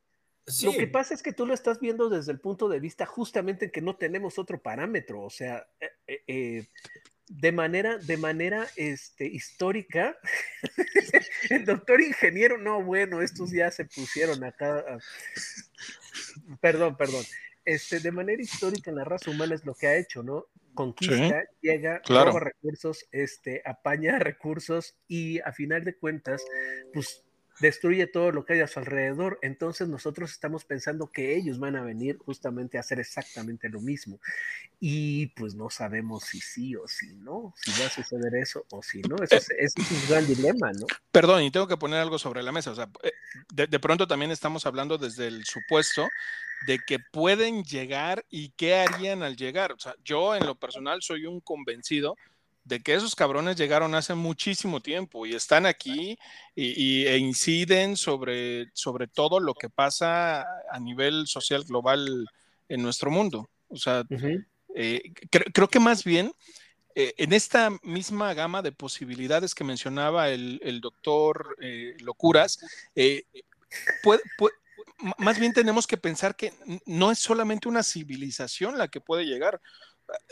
[0.46, 3.06] Sí, Lo que pasa es que tú lo estás viendo desde el punto de vista
[3.06, 6.68] justamente en que no tenemos otro parámetro, o sea, eh, eh, eh,
[7.30, 10.18] de manera, de manera este, histórica,
[11.50, 14.98] el doctor ingeniero, no, bueno, estos ya se pusieron acá, a-
[16.60, 17.24] perdón, perdón,
[17.64, 20.48] este, de manera histórica la raza humana es lo que ha hecho, ¿no?
[20.74, 22.32] Conquista, llega, claro.
[22.32, 26.44] roba recursos, este, apaña recursos y a final de cuentas,
[26.94, 27.24] pues
[27.60, 29.40] destruye todo lo que hay a su alrededor.
[29.42, 34.20] Entonces nosotros estamos pensando que ellos van a venir justamente a hacer exactamente lo mismo.
[34.80, 38.82] Y pues no sabemos si sí o si no, si va a suceder eso o
[38.82, 39.16] si no.
[39.24, 40.86] Ese es, ese es un gran dilema, ¿no?
[41.12, 42.72] Perdón, y tengo que poner algo sobre la mesa.
[42.72, 43.12] O sea, eh,
[43.54, 46.08] de, de pronto también estamos hablando desde el supuesto
[46.68, 49.72] de que pueden llegar y qué harían al llegar.
[49.74, 52.16] O sea, yo en lo personal soy un convencido
[52.66, 56.18] de que esos cabrones llegaron hace muchísimo tiempo y están aquí
[56.56, 62.26] y, y- e inciden sobre, sobre todo lo que pasa a nivel social global
[62.70, 63.50] en nuestro mundo.
[63.70, 64.04] O sea,
[64.76, 66.32] eh, cre- creo que más bien
[66.96, 72.60] eh, en esta misma gama de posibilidades que mencionaba el, el doctor eh, Locuras,
[74.04, 74.56] puede- puede-
[75.00, 76.54] m- más bien tenemos que pensar que
[76.86, 79.60] no es solamente una civilización la que puede llegar.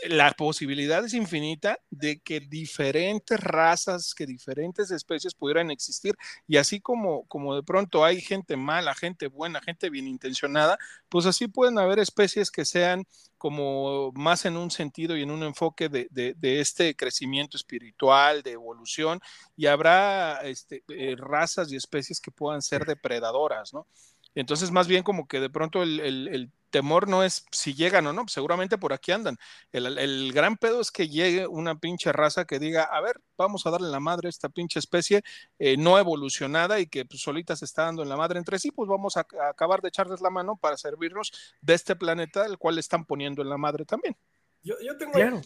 [0.10, 6.15] La posibilidad es infinita de que diferentes razas, que diferentes especies pudieran existir.
[6.47, 10.77] Y así como, como de pronto hay gente mala, gente buena, gente bien intencionada,
[11.10, 13.05] pues así pueden haber especies que sean
[13.38, 18.43] como más en un sentido y en un enfoque de, de- de este crecimiento espiritual,
[18.43, 19.19] de evolución,
[19.55, 23.88] y habrá este, eh, razas y especies que puedan ser depredadoras, ¿no?
[24.36, 28.08] Entonces, más bien como que de pronto el, el- el temor no es si llegan
[28.08, 29.38] o no, seguramente por aquí andan.
[29.74, 33.65] El, el gran pedo es que llegue una pinche raza que diga, a ver, vamos
[33.67, 35.22] a darle la madre a esta pinche especie
[35.60, 38.72] eh, no evolucionada y que pues, solita se está dando en la madre entre sí,
[38.72, 42.58] pues vamos a, a acabar de echarles la mano para servirnos de este planeta, el
[42.58, 44.15] cual le están poniendo en la madre también.
[44.63, 45.41] yo, yo tengo Claro.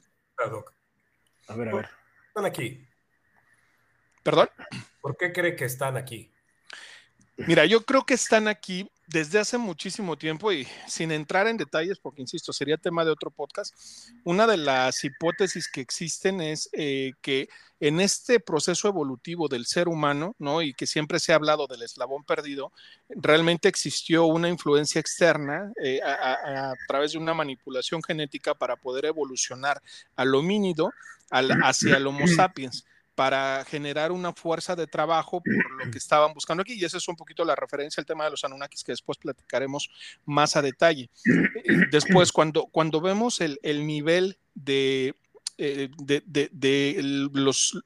[0.51, 0.73] Doc.
[1.47, 1.89] A ver, a ver.
[2.27, 2.87] Están aquí.
[4.21, 4.49] ¿Perdón?
[5.01, 6.31] ¿Por qué cree que están aquí?
[7.37, 11.99] Mira, yo creo que están aquí desde hace muchísimo tiempo y sin entrar en detalles,
[11.99, 13.75] porque insisto, sería tema de otro podcast,
[14.23, 17.49] una de las hipótesis que existen es eh, que
[17.81, 20.61] en este proceso evolutivo del ser humano, ¿no?
[20.61, 22.71] Y que siempre se ha hablado del eslabón perdido,
[23.09, 29.81] realmente existió una influencia externa eh, a, través de una manipulación genética para poder evolucionar
[30.15, 30.91] al homínido
[31.29, 36.61] hacia el Homo sapiens para generar una fuerza de trabajo por lo que estaban buscando
[36.61, 36.73] aquí.
[36.73, 39.89] Y esa es un poquito la referencia al tema de los Anunnakis que después platicaremos
[40.25, 41.09] más a detalle.
[41.25, 45.15] Eh, después, cuando, cuando vemos el, el nivel de,
[45.57, 46.99] eh, de, de, de
[47.33, 47.81] los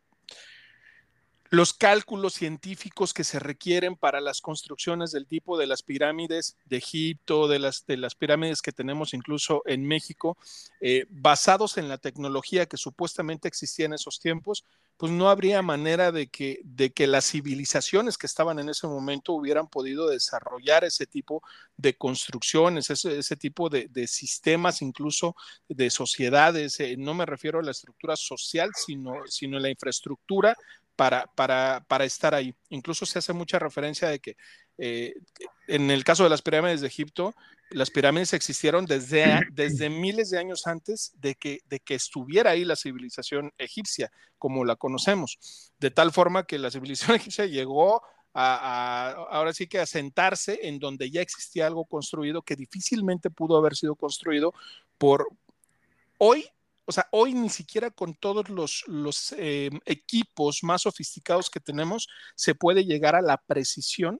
[1.49, 6.77] los cálculos científicos que se requieren para las construcciones del tipo de las pirámides de
[6.77, 10.37] Egipto, de las, de las pirámides que tenemos incluso en México,
[10.79, 14.63] eh, basados en la tecnología que supuestamente existía en esos tiempos,
[14.99, 19.31] pues no habría manera de que, de que las civilizaciones que estaban en ese momento
[19.31, 21.41] hubieran podido desarrollar ese tipo
[21.77, 25.37] de construcciones, ese, ese tipo de, de, sistemas, incluso
[25.69, 26.81] de sociedades.
[26.81, 30.53] Eh, no me refiero a la estructura social, sino, sino a la infraestructura
[30.97, 32.53] para, para, para estar ahí.
[32.67, 34.35] Incluso se hace mucha referencia de que
[34.77, 35.13] eh,
[35.69, 37.33] en el caso de las pirámides de Egipto,
[37.71, 42.65] las pirámides existieron desde, desde miles de años antes de que, de que estuviera ahí
[42.65, 45.37] la civilización egipcia, como la conocemos,
[45.79, 48.01] de tal forma que la civilización egipcia llegó
[48.33, 53.29] a, a, ahora sí que a sentarse en donde ya existía algo construido que difícilmente
[53.29, 54.53] pudo haber sido construido
[54.97, 55.27] por
[56.19, 56.45] hoy
[56.89, 62.07] o sea, hoy ni siquiera con todos los, los eh, equipos más sofisticados que tenemos
[62.33, 64.19] se puede llegar a la precisión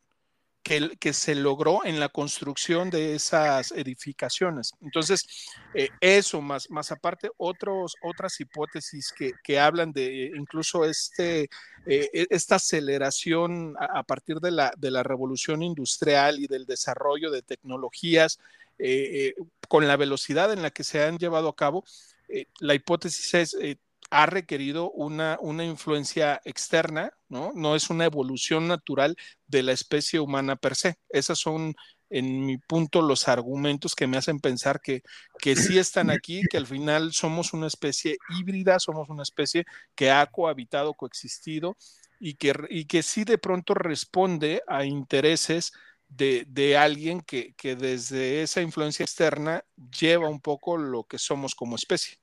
[0.63, 4.71] que, se logró en la construcción de esas edificaciones.
[4.81, 5.25] Entonces,
[5.73, 11.49] eh, eso más, más aparte, otros, otras hipótesis que, que hablan de incluso este,
[11.85, 17.31] eh, e, esta aceleración a, partir de la, de la revolución industrial y del desarrollo
[17.31, 18.39] de tecnologías
[18.77, 19.33] eh,
[19.67, 21.83] con la velocidad en la que se han llevado a cabo,
[22.29, 23.77] eh, la hipótesis es, eh,
[24.09, 27.51] ha requerido una, una influencia externa, ¿no?
[27.55, 29.15] No es una evolución natural
[29.47, 30.97] de la especie humana per se.
[31.09, 31.75] Esos son,
[32.09, 35.03] en mi punto, los argumentos que me hacen pensar que,
[35.39, 40.11] que sí están aquí, que al final somos una especie híbrida, somos una especie que
[40.11, 41.77] ha cohabitado, coexistido
[42.19, 45.71] y que, y que sí de pronto responde a intereses
[46.07, 49.63] de, de alguien que, que, desde esa influencia externa
[49.99, 52.17] lleva un poco lo que somos como especie.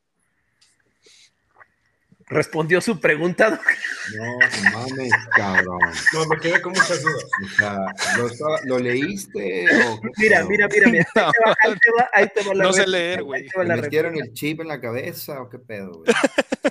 [2.28, 3.60] ¿Respondió su pregunta?
[4.16, 4.38] No,
[4.72, 5.78] mames, cabrón.
[6.12, 7.24] No, me quedé con muchas dudas.
[7.44, 7.76] O sea,
[8.18, 9.66] ¿lo, ¿lo leíste?
[9.86, 11.06] O mira, mira, mira, mira.
[11.14, 13.46] Ahí te va, ahí te va, ahí te va la No sé leer, güey.
[13.56, 16.12] ¿Me metieron el chip en la cabeza o qué pedo, güey?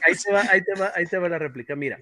[0.06, 1.74] Ahí te va, ahí te va, ahí te va la réplica.
[1.74, 2.00] Mira,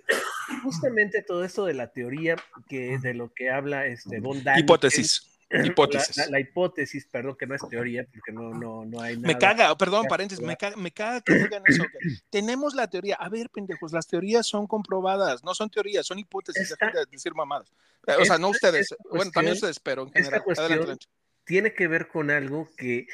[0.63, 2.35] justamente todo esto de la teoría
[2.67, 5.32] que de lo que habla este Von Daniken, Hipótesis.
[5.49, 6.17] Hipótesis.
[6.17, 9.27] La, la, la, hipótesis, perdón, que no es teoría, porque no, no, no hay nada.
[9.27, 11.83] Me caga, perdón, paréntesis, me caga, me caga que digan eso.
[11.83, 13.15] Que tenemos la teoría.
[13.15, 17.33] A ver, pendejos, las teorías son comprobadas, no son teorías, son hipótesis, esta, de decir
[17.35, 17.71] mamadas.
[18.19, 20.41] O sea, no ustedes, bueno, cuestión, también ustedes, pero en general.
[20.41, 21.05] Adelante, adelante.
[21.45, 23.07] Tiene que ver con algo que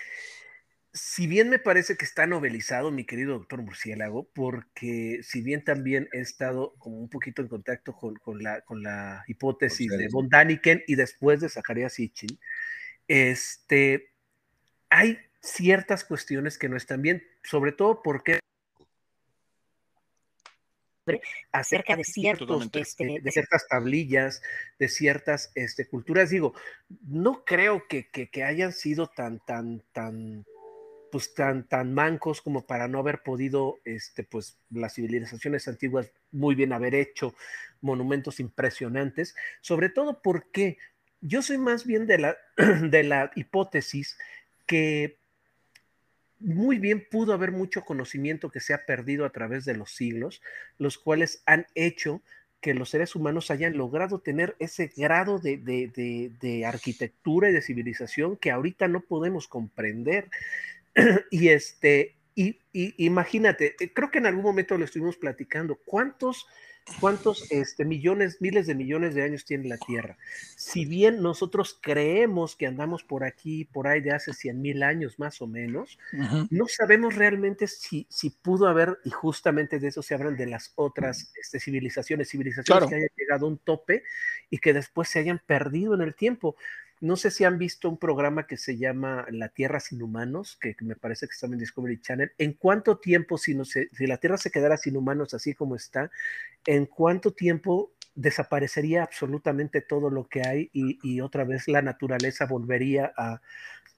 [0.91, 6.09] si bien me parece que está novelizado, mi querido doctor Murciélago, porque si bien también
[6.13, 10.29] he estado como un poquito en contacto con, con, la, con la, hipótesis de von
[10.29, 12.39] Daniken y después de Zacarías Sitchin,
[13.07, 14.11] este,
[14.89, 18.39] hay ciertas cuestiones que no están bien, sobre todo porque
[21.51, 24.41] acerca de ciertos este, de ciertas tablillas,
[24.77, 26.29] de ciertas este, culturas.
[26.29, 26.53] Digo,
[27.07, 30.45] no creo que, que, que hayan sido tan, tan, tan
[31.11, 36.55] pues tan, tan mancos como para no haber podido, este, pues las civilizaciones antiguas muy
[36.55, 37.33] bien haber hecho
[37.81, 40.77] monumentos impresionantes, sobre todo porque
[41.21, 44.17] yo soy más bien de la, de la hipótesis
[44.65, 45.17] que
[46.39, 50.41] muy bien pudo haber mucho conocimiento que se ha perdido a través de los siglos,
[50.77, 52.21] los cuales han hecho
[52.61, 57.53] que los seres humanos hayan logrado tener ese grado de, de, de, de arquitectura y
[57.53, 60.29] de civilización que ahorita no podemos comprender.
[61.31, 66.47] y este, y, y, imagínate, eh, creo que en algún momento lo estuvimos platicando, ¿cuántos,
[67.01, 70.17] cuántos este, millones, miles de millones de años tiene la Tierra?
[70.55, 75.19] Si bien nosotros creemos que andamos por aquí, por ahí de hace 100 mil años
[75.19, 76.47] más o menos, uh -huh.
[76.49, 80.71] no sabemos realmente si, si pudo haber, y justamente de eso se hablan de las
[80.75, 82.87] otras este, civilizaciones, civilizaciones claro.
[82.87, 84.03] que hayan llegado a un tope
[84.49, 86.55] y que después se hayan perdido en el tiempo.
[87.01, 90.75] No sé si han visto un programa que se llama La Tierra sin humanos, que
[90.81, 92.31] me parece que está en Discovery Channel.
[92.37, 93.55] ¿En cuánto tiempo, si,
[93.99, 96.11] la Tierra se quedara sin humanos así como está,
[96.65, 103.13] en cuánto tiempo desaparecería absolutamente todo lo que hay y, otra vez la naturaleza volvería
[103.15, 103.41] a,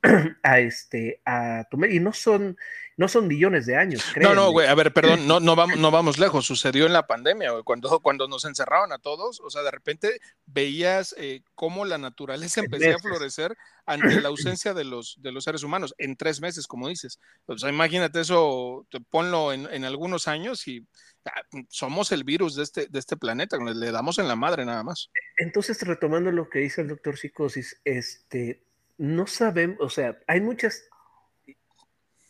[0.44, 2.58] a este a tomar y no son
[2.98, 4.04] no son millones de años.
[4.22, 7.08] No, no, güey, a ver, perdón, no, no, vamos, no vamos lejos, sucedió en la
[7.08, 11.86] pandemia, güey, cuando, cuando nos encerraron a todos, o sea, de repente veías eh, cómo
[11.86, 16.16] la naturaleza empezó a florecer ante la ausencia de los, de los seres humanos, en
[16.16, 17.20] tres meses, como dices.
[17.48, 20.86] O sea, imagínate eso, ponlo en, en algunos años y
[21.26, 24.84] ah, somos el virus de este, de este planeta, le damos en la madre nada
[24.84, 25.10] más.
[25.38, 28.64] Entonces, retomando lo que dice el doctor Psicosis, este,
[29.02, 30.88] no sabemos, o sea, hay muchas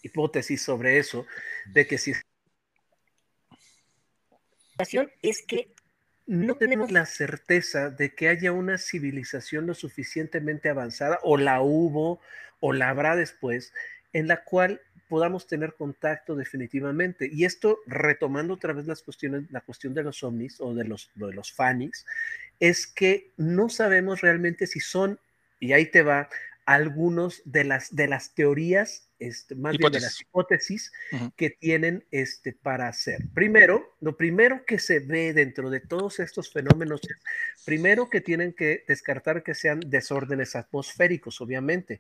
[0.01, 1.25] hipótesis sobre eso,
[1.65, 2.13] de que si
[5.21, 5.73] es que
[6.25, 12.21] no tenemos la certeza de que haya una civilización lo suficientemente avanzada, o la hubo,
[12.62, 13.73] o la habrá después,
[14.13, 14.79] en la cual
[15.10, 17.29] podamos tener contacto definitivamente.
[17.29, 21.12] Y esto, retomando otra vez las cuestiones, la cuestión de los ovnis o de los,
[21.15, 22.05] de los fanis,
[22.62, 25.19] es que no sabemos realmente si son,
[25.60, 26.29] y ahí te va,
[26.73, 30.91] algunos de las, de las teorías, este, más bien de las hipótesis.
[31.36, 33.27] que tienen este, para hacer.
[33.34, 37.01] Primero, lo primero que se ve dentro de todos estos fenómenos
[37.65, 41.99] primero que tienen que descartar que sean desórdenes atmosféricos, obviamente,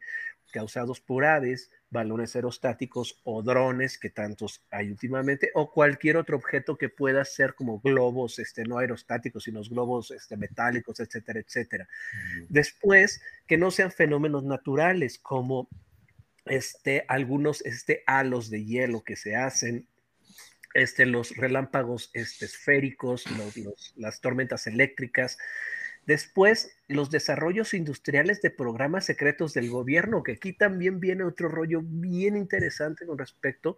[0.51, 6.77] causados por aves, balones aerostáticos o drones, que tantos hay últimamente, o cualquier otro objeto
[6.77, 11.87] que pueda ser como globos, este, no aerostáticos, sino globos este, metálicos, etcétera, etcétera.
[12.49, 15.67] Después, que no sean fenómenos naturales como
[16.45, 19.87] este, algunos este, halos de hielo que se hacen,
[20.73, 23.25] este, los relámpagos este, esféricos,
[23.95, 25.37] las tormentas eléctricas,
[26.05, 31.81] Después, los desarrollos industriales de programas secretos del gobierno, que aquí también viene otro rollo
[31.83, 33.77] bien interesante con respecto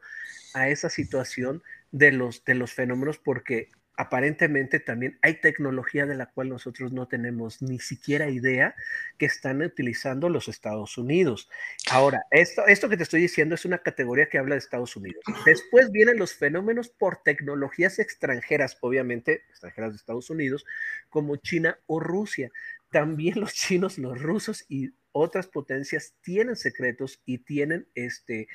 [0.54, 6.28] a esa situación de los, de los fenómenos, porque aparentemente también hay tecnología de la
[6.28, 8.76] cual nosotros no tenemos ni siquiera idea
[9.18, 11.50] que están utilizando los Estados Unidos.
[11.92, 15.24] Ahora, esto, esto que te estoy diciendo es una categoría que habla de Estados Unidos.
[15.46, 20.66] Después vienen los fenómenos por tecnologías extranjeras, obviamente extranjeras de Estados Unidos,
[21.10, 22.50] como China o Rusia.
[22.90, 28.48] También los chinos, los rusos y otras potencias tienen secretos y tienen este,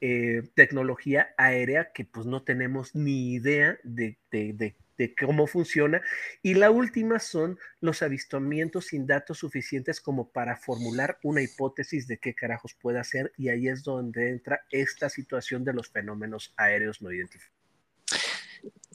[0.00, 4.74] eh, tecnología aérea que pues no tenemos ni idea de, de, de
[5.18, 6.00] cómo funciona.
[6.42, 12.18] Y la última son los avistamientos sin datos suficientes como para formular una hipótesis de
[12.18, 13.32] qué carajos puede hacer.
[13.36, 17.56] Y ahí es donde entra esta situación de los fenómenos aéreos no identificados.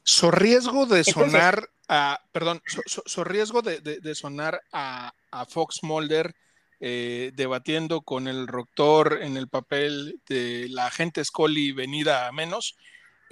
[0.04, 5.14] So riesgo de sonar a, perdón, so, riesgo de, sonar a,
[5.50, 6.34] Fox Mulder
[6.80, 12.76] eh, debatiendo con el doctor en el papel de la agente Scully venida a menos.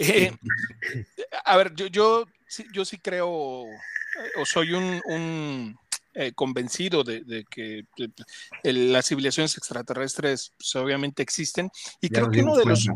[0.01, 0.31] Eh,
[1.43, 3.65] a ver, yo, yo sí, yo sí creo
[4.35, 5.77] o soy un,
[6.13, 7.85] eh, convencido de, que
[8.63, 11.69] las civilizaciones extraterrestres pues, obviamente existen.
[12.01, 12.87] Y creo que uno de los...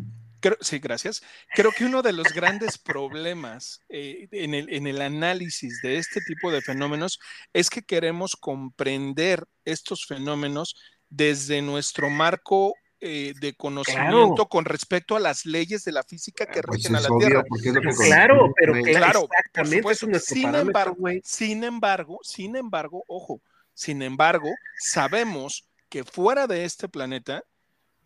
[0.61, 1.21] sí, gracias.
[1.53, 6.21] Creo que uno de los grandes problemas eh, en, el, en el análisis de este
[6.21, 7.19] tipo de fenómenos
[7.53, 10.75] es que queremos comprender estos fenómenos
[11.09, 12.73] desde nuestro marco
[13.05, 17.01] eh, de conocimiento con respecto a las leyes de la física que pues rigen a
[17.01, 17.43] la Tierra.
[18.07, 20.19] claro, pero claro, exactamente.
[20.21, 23.41] sin embargo, sin embargo, sin embargo, ojo,
[23.73, 27.43] sin embargo, sabemos que fuera de este planeta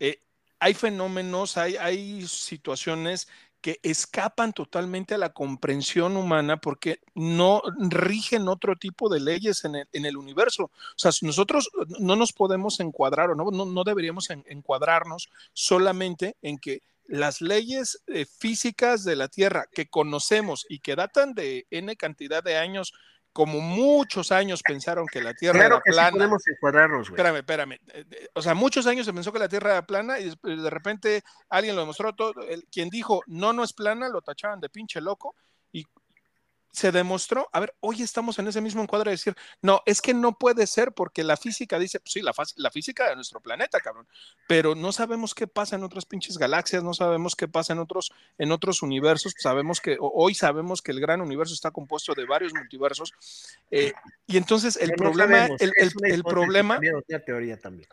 [0.00, 0.20] eh,
[0.58, 3.28] hay fenómenos, hay, hay situaciones
[3.60, 10.06] que escapan totalmente a la comprensión humana porque no rigen otro tipo de leyes en
[10.06, 10.64] el, universo.
[10.64, 16.82] O sea, nosotros no nos podemos encuadrar o no, no, deberíamos encuadrarnos solamente en que
[17.06, 22.44] las leyes eh, físicas de la Tierra que conocemos y que datan de n cantidad
[22.44, 22.92] de años
[23.32, 26.10] como muchos años pensaron que la Tierra era plana.
[26.10, 27.20] Sí podemos encuadrarnos, güey.
[27.20, 27.72] Espérame, espérame.
[27.72, 30.70] Eh, eh, o sea, muchos años se pensó que la Tierra era plana y de
[30.70, 32.14] repente alguien lo demostró.
[32.14, 35.34] Todo, el, quien dijo no, no es plana, lo tachaban de pinche loco
[35.72, 35.84] y
[36.78, 40.14] se demostró, a ver, hoy estamos en ese mismo encuadro de decir, no, es que
[40.14, 43.80] no puede ser porque la física dice, pues sí, la, la, física de nuestro planeta,
[43.80, 44.06] cabrón,
[44.46, 48.12] pero no sabemos qué pasa en otras pinches galaxias, no sabemos qué pasa en otros,
[48.38, 52.54] en otros universos, sabemos que, hoy sabemos que el gran universo está compuesto de varios
[52.54, 53.12] multiversos,
[53.72, 53.92] eh,
[54.28, 56.78] y entonces el problema, el, el, problema,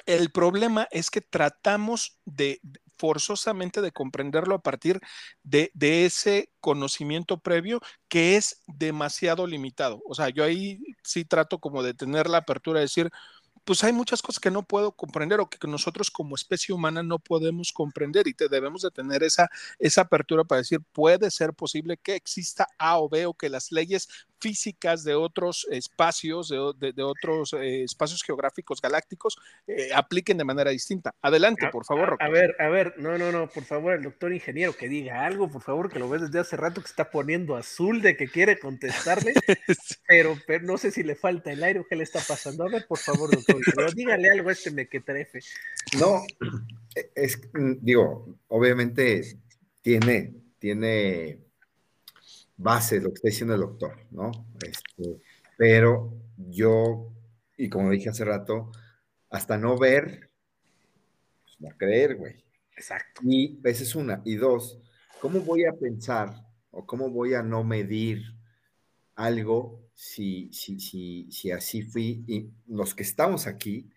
[0.05, 2.61] el problema es que tratamos de,
[2.97, 4.99] forzosamente de comprenderlo a partir
[5.43, 5.71] de,
[6.05, 10.01] ese conocimiento previo que es demasiado limitado.
[10.07, 13.11] O sea, yo ahí sí trato como de tener la apertura de decir,
[13.65, 17.19] pues hay muchas cosas que no puedo comprender o que nosotros como especie humana no
[17.19, 19.49] podemos comprender y te debemos de tener esa,
[19.79, 23.71] esa apertura para decir, puede ser posible que exista A o B o que las
[23.71, 24.07] leyes
[24.45, 31.15] físicas de otros espacios, de, otros eh, espacios geográficos galácticos, eh, apliquen de manera distinta.
[31.19, 32.15] Adelante, por favor.
[32.19, 35.49] A, ver, a ver, no, no, no, por favor, el doctor ingeniero que diga algo,
[35.49, 38.59] por favor, que lo ves desde hace rato que está poniendo azul de que quiere
[38.59, 39.33] contestarle,
[40.07, 42.65] pero, pero no sé si le falta el aire o qué le está pasando.
[42.65, 45.39] A ver, por favor, doctor, dígale algo a este mequetrefe.
[45.97, 46.23] No,
[47.15, 47.41] es,
[47.81, 49.39] digo, obviamente
[49.81, 51.44] tiene, tiene
[52.57, 54.31] base lo que está diciendo el doctor, ¿no?
[54.61, 55.21] Este,
[55.57, 57.11] pero yo,
[57.57, 58.71] y como dije hace rato,
[59.29, 60.29] hasta no ver,
[61.43, 62.43] pues no creer, güey.
[62.75, 63.21] Exacto.
[63.23, 64.21] Y esa es una.
[64.25, 64.79] Y dos,
[65.21, 68.21] ¿cómo voy a pensar o cómo voy a no medir
[69.15, 72.23] algo si, si, si, si así fui?
[72.27, 73.89] Y los que estamos aquí.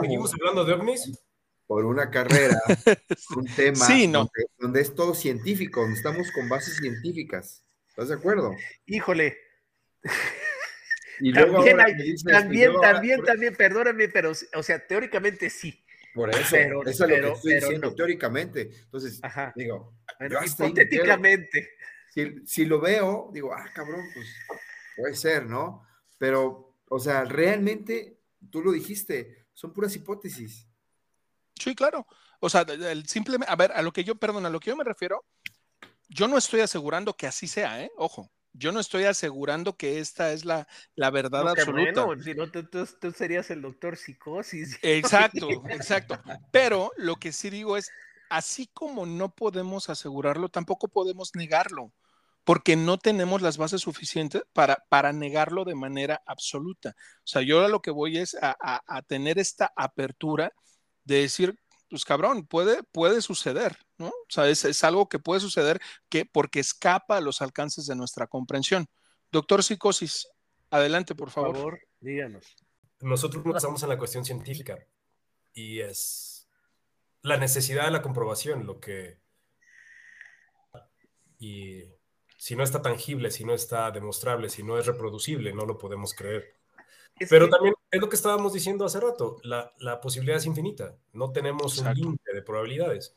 [0.00, 1.25] ¿Seguimos hablando de ovnis?
[1.66, 2.60] Por una carrera,
[3.36, 3.86] un tema
[4.58, 7.64] donde, es todo científico, donde estamos con bases científicas.
[7.88, 8.54] ¿Estás de acuerdo?
[8.86, 9.36] Híjole.
[11.20, 15.82] Y luego también, también, también, perdóname, pero, o sea, teóricamente sí.
[16.14, 18.70] Por eso, eso es lo que estoy diciendo, teóricamente.
[18.84, 19.20] Entonces,
[19.54, 19.98] digo,
[20.44, 21.70] hipotéticamente.
[22.12, 24.26] Si, si, lo veo, digo, ah, cabrón, pues
[24.96, 25.86] puede ser, ¿no?
[26.18, 30.66] Pero, o sea, realmente, tú lo dijiste, son puras hipótesis.
[31.58, 32.06] Sí, claro.
[32.40, 34.76] O sea, el simplemente, a ver, a lo que yo, perdón, a lo que yo
[34.76, 35.24] me refiero,
[36.08, 37.90] yo no estoy asegurando que así sea, ¿eh?
[37.96, 42.04] Ojo, yo no estoy asegurando que esta es la, la verdad absoluta.
[42.04, 44.78] Bueno, si no, tú, serías el doctor psicosis.
[44.82, 46.18] Exacto, exacto.
[46.50, 47.90] Pero lo que sí digo es,
[48.30, 51.92] así como no podemos asegurarlo, tampoco podemos negarlo,
[52.44, 56.94] porque no tenemos las bases suficientes para, para negarlo de manera absoluta.
[57.18, 60.52] O sea, yo a lo que voy es a, a tener esta apertura
[61.06, 64.08] de decir, pues cabrón, puede, puede suceder, ¿no?
[64.08, 68.26] O sea, es, algo que puede suceder que, porque escapa a los alcances de nuestra
[68.26, 68.86] comprensión.
[69.32, 70.28] Doctor Psicosis,
[70.70, 71.52] adelante, por favor.
[71.52, 72.56] Por favor, díganos.
[73.00, 74.78] Nosotros nos basamos en la cuestión científica
[75.52, 76.48] y es
[77.22, 79.20] la necesidad de la comprobación lo que...
[81.38, 81.82] Y
[82.36, 86.14] si no está tangible, si no está demostrable, si no es reproducible, no lo podemos
[86.14, 86.55] creer.
[87.18, 91.32] Pero también es lo que estábamos diciendo hace rato, la, la posibilidad es infinita, no
[91.32, 93.14] tenemos un límite de probabilidades.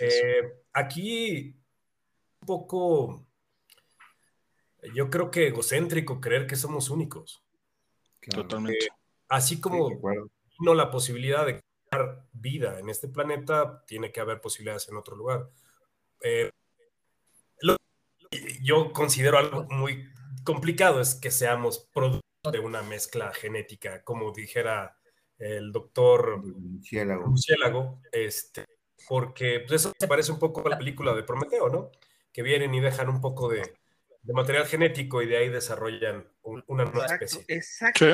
[0.00, 1.56] Eh, aquí,
[2.40, 3.26] un poco,
[4.94, 7.42] yo creo que egocéntrico creer que somos únicos.
[8.28, 8.88] Totalmente.
[9.28, 9.88] así como
[10.58, 15.14] no la posibilidad de crear vida en este planeta, tiene que haber posibilidades en otro
[15.14, 15.48] lugar.
[16.22, 16.50] Eh,
[18.62, 20.08] yo considero algo muy
[20.44, 24.96] complicado es que seamos productos de una mezcla genética, como dijera
[25.38, 28.64] el doctor Luciélago, este,
[29.08, 31.90] porque pues, eso se parece un poco a la película de Prometeo, ¿no?
[32.32, 33.62] Que vienen y dejan un poco de,
[34.24, 37.44] material genético y de ahí desarrollan una nueva especie.
[37.48, 38.06] Exacto.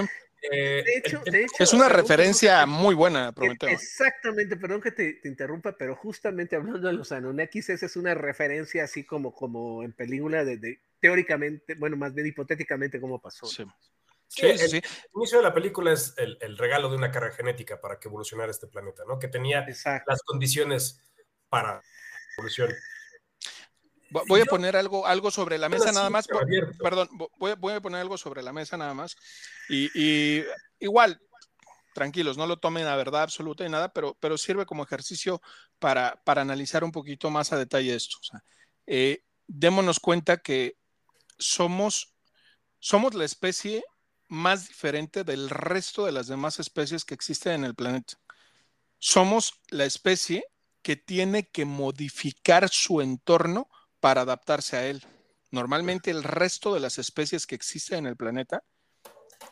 [0.51, 1.23] Eh, de, hecho,
[1.61, 3.69] es una referencia muy buena, Prometeo.
[3.69, 8.83] Exactamente, perdón que te, interrumpa, pero justamente hablando de los Anunnakis, esa es una referencia
[8.83, 13.47] así como, como en película de, teóricamente, bueno, más bien hipotéticamente cómo pasó.
[13.47, 13.65] Sí.
[14.35, 14.83] Sí, sí, El
[15.15, 18.67] inicio de la película es el, regalo de una carga genética para que evolucionara este
[18.67, 19.19] planeta, ¿no?
[19.19, 19.67] Que tenía
[20.07, 21.01] las condiciones
[21.51, 21.83] para
[22.39, 22.73] evolución.
[24.11, 26.27] Voy a poner algo, algo sobre la mesa nada más.
[26.83, 27.09] Perdón,
[27.39, 29.17] voy, a poner algo sobre la mesa nada más.
[29.69, 30.43] Y,
[30.81, 31.21] igual,
[31.95, 35.43] tranquilos, no lo tomen a verdad absoluta y nada, pero, pero sirve como ejercicio
[35.79, 38.17] para, para analizar un poquito más a detalle esto.
[38.19, 38.43] O sea,
[38.87, 40.79] eh, démonos cuenta que
[41.39, 42.15] somos,
[42.79, 43.85] somos la especie
[44.33, 48.15] más diferente del resto de las demás especies que existen en el planeta.
[48.99, 50.47] Somos la especie
[50.81, 53.69] que tiene que modificar su entorno
[54.01, 55.05] para adaptarse a él.
[55.51, 58.65] Normalmente el resto de las especies que existen en el planeta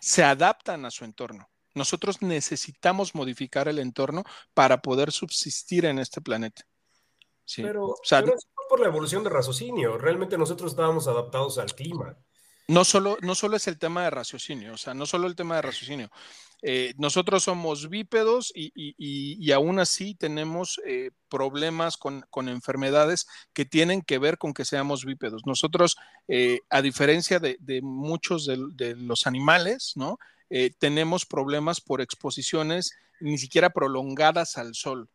[0.01, 1.51] se adaptan a su entorno.
[1.75, 4.25] Nosotros necesitamos modificar el entorno
[4.55, 6.63] para poder subsistir en este planeta.
[7.55, 9.99] Pero, pero es por la evolución de raciocinio.
[9.99, 12.17] Realmente nosotros estábamos adaptados al clima.
[12.71, 15.57] No solo, no solo es el tema de raciocinio, o sea, no solo el tema
[15.57, 16.09] de raciocinio.
[16.63, 24.19] Eh, nosotros somos bípedos y, aún así tenemos eh, problemas con, enfermedades que tienen que
[24.19, 25.43] ver con que seamos bípedos.
[25.47, 25.97] Nosotros,
[26.29, 30.19] eh, a diferencia de, muchos de, los animales, ¿no?
[30.79, 35.09] tenemos problemas por exposiciones ni siquiera prolongadas al sol.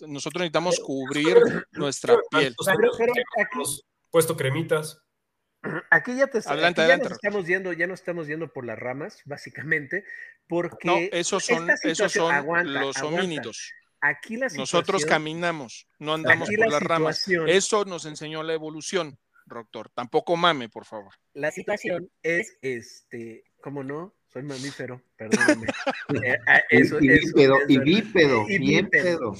[0.00, 1.38] nosotros necesitamos cubrir
[1.72, 2.54] nuestra piel.
[4.10, 5.00] puesto cremitas.
[5.90, 9.22] Aquí ya te adelante, ya nos estamos yendo, ya nos estamos yendo por las ramas,
[9.24, 10.04] básicamente,
[10.48, 13.72] porque no, esos son, esos son los homínidos.
[14.02, 17.24] Aquí Nosotros caminamos, no andamos por las ramas.
[17.46, 19.18] Eso nos enseñó la evolución.
[19.44, 19.90] doctor.
[19.90, 21.12] Tampoco mame, por favor.
[21.34, 24.14] La situación es, este, ¿cómo no?
[24.32, 25.66] Soy mamífero, perdóname.
[26.24, 26.38] Eh,
[26.70, 29.34] y, bípedo, y bípedo, y bípedo.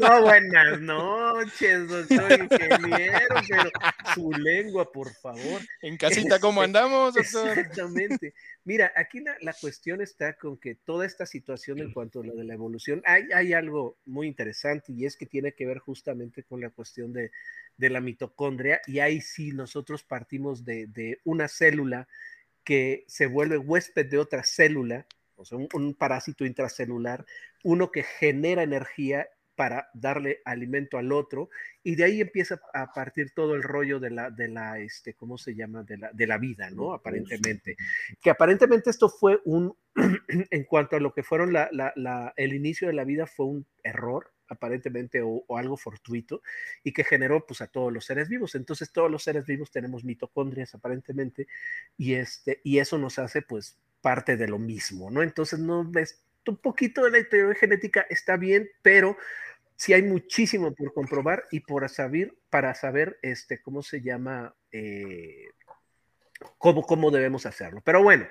[0.00, 3.70] No, buenas noches, doctor ingeniero, pero
[4.14, 5.60] su lengua, por favor.
[5.82, 7.48] En casita, ¿cómo este, andamos, doctor?
[7.58, 8.34] Exactamente.
[8.64, 12.44] Mira, aquí la, cuestión está con que toda esta situación en cuanto a lo de
[12.44, 16.60] la evolución, hay, hay algo muy interesante y es que tiene que ver justamente con
[16.60, 17.30] la cuestión de,
[17.76, 22.08] de la mitocondria y ahí sí nosotros partimos de, de una célula
[22.64, 25.06] que se vuelve huésped de otra célula
[25.40, 27.24] o sea, un, parásito intracelular,
[27.64, 29.26] uno que genera energía
[29.56, 31.50] para darle alimento al otro,
[31.82, 35.36] y de ahí empieza a partir todo el rollo de la, de la este, ¿cómo
[35.36, 35.82] se llama?
[35.82, 36.94] De la, de la vida, ¿no?
[36.94, 37.76] Aparentemente.
[38.22, 39.76] Que aparentemente esto fue un,
[40.50, 43.66] en cuanto a lo que fueron la, la, el inicio de la vida, fue un
[43.82, 46.42] error, aparentemente, o, o, algo fortuito,
[46.82, 48.54] y que generó pues a todos los seres vivos.
[48.54, 51.46] Entonces todos los seres vivos tenemos mitocondrias aparentemente,
[51.98, 55.22] y, este, y eso nos hace pues parte de lo mismo, ¿no?
[55.22, 59.16] Entonces, no ves un poquito de la teoría genética está bien, pero
[59.76, 65.48] sí hay muchísimo por comprobar y por saber, para saber, este, cómo se llama, eh,
[66.58, 67.80] cómo, cómo debemos hacerlo.
[67.84, 68.26] Pero bueno,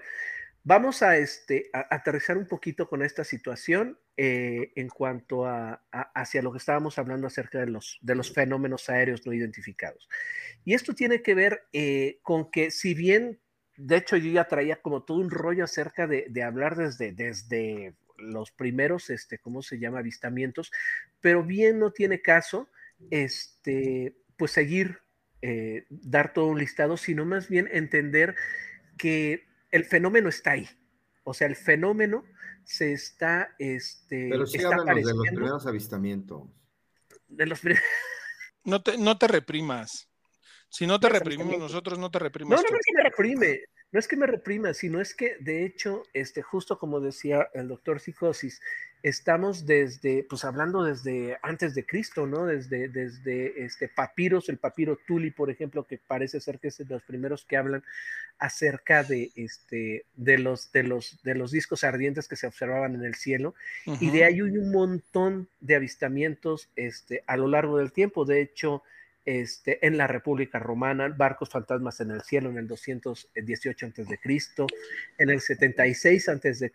[0.64, 6.52] vamos a, este, aterrizar un poquito con esta situación eh, en cuanto a, hacia lo
[6.52, 10.10] que estábamos hablando acerca de los, de los fenómenos aéreos no identificados.
[10.66, 13.40] Y esto tiene que ver eh, con que si bien
[13.80, 18.52] de hecho, yo ya traía como todo un rollo acerca de, hablar desde, desde los
[18.52, 20.00] primeros, este, ¿cómo se llama?
[20.00, 20.70] Avistamientos,
[21.22, 22.68] pero bien no tiene caso,
[23.10, 25.00] este, pues seguir,
[25.42, 28.36] eh, dar todo un listado, sino más bien entender
[28.98, 30.68] que el fenómeno está ahí.
[31.24, 32.26] O sea, el fenómeno
[32.66, 36.50] se está, este, pero sí está de los primeros avistamientos.
[37.30, 37.62] De los
[38.66, 40.09] no te, no te reprimas.
[40.70, 42.62] Si no te reprimimos nosotros, no te reprimimos.
[42.62, 43.62] No, no, no es que me reprime,
[43.92, 47.68] no es que me reprima, sino es que de hecho, este, justo como decía el
[47.68, 48.62] doctor Psicosis,
[49.02, 52.46] estamos desde, pues hablando desde antes de Cristo, ¿no?
[52.46, 56.86] Desde, desde este papiros, el papiro Tuli, por ejemplo, que parece ser que es de
[56.86, 57.84] los primeros que hablan
[58.38, 63.04] acerca de, este, de, los, de, los, de los discos ardientes que se observaban en
[63.04, 63.56] el cielo.
[64.00, 68.26] Y de ahí hay un montón de avistamientos este, a lo largo del tiempo.
[68.26, 68.84] De hecho,
[69.30, 74.20] este, en la República Romana, barcos fantasmas en el cielo en el 218 a.C.,
[75.20, 76.72] en el 76 a.C.,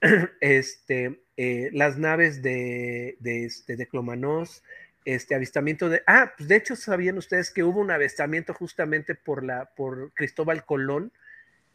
[0.40, 4.62] este, eh, las naves de, de, este, de Clomanos,
[5.04, 6.02] este avistamiento de...
[6.06, 10.64] Ah, pues de hecho sabían ustedes que hubo un avistamiento justamente por, la, por Cristóbal
[10.64, 11.12] Colón,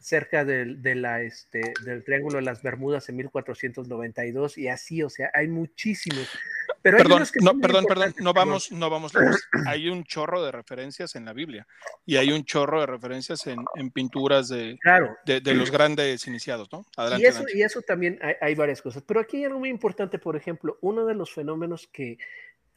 [0.00, 5.10] cerca del, de la, este, del Triángulo de las Bermudas en 1492 y así, o
[5.10, 6.26] sea, hay muchísimos.
[6.82, 9.12] Pero perdón, no, perdón, perdón, no vamos, no vamos
[9.66, 11.66] Hay un chorro de referencias en la Biblia
[12.06, 14.78] y hay un chorro de referencias en, en pinturas de,
[15.26, 16.86] de, los grandes iniciados, ¿no?
[16.96, 19.02] Adelante, y, eso, y eso también hay, hay, varias cosas.
[19.06, 22.16] Pero aquí hay algo muy importante, por ejemplo, uno de los fenómenos que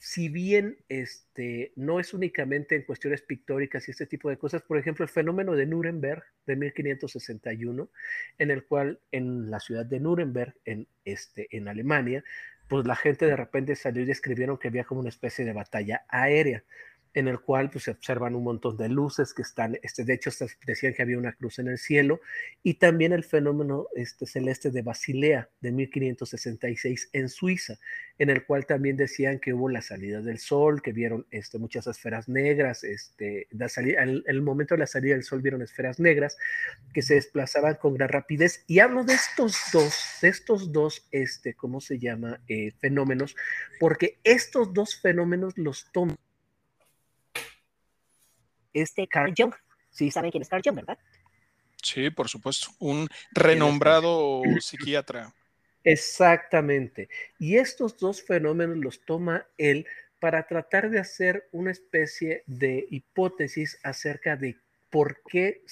[0.03, 4.77] si bien este, no es únicamente en cuestiones pictóricas y este tipo de cosas, por
[4.77, 7.89] ejemplo, el fenómeno de Nuremberg de 1561,
[8.37, 12.21] en el cual en la ciudad de Nuremberg, en, este, en Alemania,
[12.67, 16.03] pues la gente de repente salió y describieron que había como una especie de batalla
[16.09, 16.65] aérea
[17.14, 20.32] en el cual pues, se observan un montón de luces que están, este, de hecho
[20.66, 22.22] decían que había una cruz en el cielo,
[22.64, 27.76] y también el fenómeno este, celeste de Basilea de 1566 en Suiza,
[28.18, 31.88] en el cual también decían que hubo la salida del sol, que vieron este, muchas
[31.88, 36.38] esferas negras, este, en el momento de la salida del sol vieron esferas negras
[36.93, 41.53] que se desplazaban con gran rapidez, y hablo de estos dos, de estos dos, este,
[41.53, 42.41] ¿cómo se llama?
[42.47, 43.36] Eh, fenómenos,
[43.80, 46.18] porque estos dos fenómenos los toman
[48.74, 49.53] este Carl Jung.
[49.89, 50.97] Sí saben quién es Carl Jung, ¿verdad?
[51.82, 52.69] Sí, por supuesto.
[52.80, 55.34] Un renombrado psiquiatra.
[55.84, 57.09] Exactamente.
[57.39, 59.86] Y estos dos fenómenos los toma él
[60.19, 64.57] para tratar de hacer una especie de hipótesis acerca de
[64.89, 65.63] por qué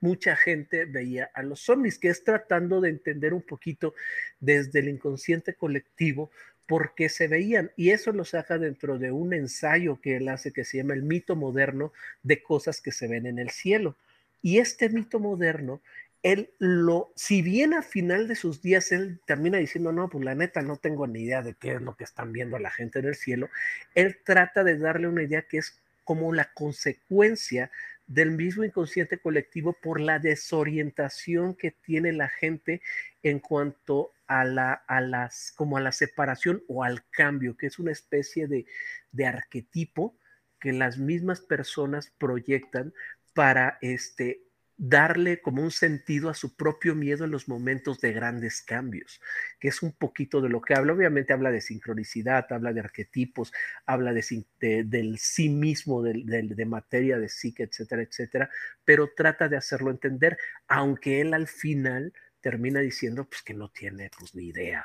[0.00, 3.94] mucha gente veía a los zombies, que es tratando de entender un poquito
[4.40, 6.30] desde el inconsciente colectivo
[6.66, 10.64] porque se veían, y eso lo saca dentro de un ensayo que él hace que
[10.64, 11.92] se llama el mito moderno
[12.22, 13.96] de cosas que se ven en el cielo.
[14.42, 15.80] Y este mito moderno,
[16.22, 20.34] él lo, si bien a final de sus días él termina diciendo, no, pues la
[20.34, 23.06] neta no tengo ni idea de qué es lo que están viendo la gente en
[23.06, 23.48] el cielo,
[23.94, 27.70] él trata de darle una idea que es como la consecuencia
[28.06, 32.82] del mismo inconsciente colectivo por la desorientación que tiene la gente
[33.22, 37.78] en cuanto a la, a las, como a la separación o al cambio, que es
[37.78, 38.66] una especie de,
[39.12, 40.16] de arquetipo
[40.60, 42.92] que las mismas personas proyectan
[43.34, 44.42] para este,
[44.76, 49.20] darle como un sentido a su propio miedo en los momentos de grandes cambios,
[49.60, 50.92] que es un poquito de lo que habla.
[50.92, 53.52] Obviamente habla de sincronicidad, habla de arquetipos,
[53.86, 58.50] habla de, del sí mismo, de, materia, de psique, etcétera, etcétera,
[58.84, 62.12] pero trata de hacerlo entender, aunque él al final
[62.42, 64.84] termina diciendo pues que no tiene pues ni idea.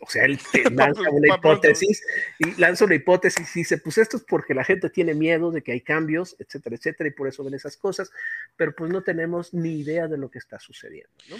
[0.00, 0.38] O sea, él
[0.74, 2.02] lanza una hipótesis
[2.38, 5.62] y lanza una hipótesis y dice, pues esto es porque la gente tiene miedo de
[5.62, 8.10] que hay cambios, etcétera, etcétera, y por eso ven esas cosas,
[8.56, 11.36] pero pues no tenemos ni idea de lo que está sucediendo, ¿no?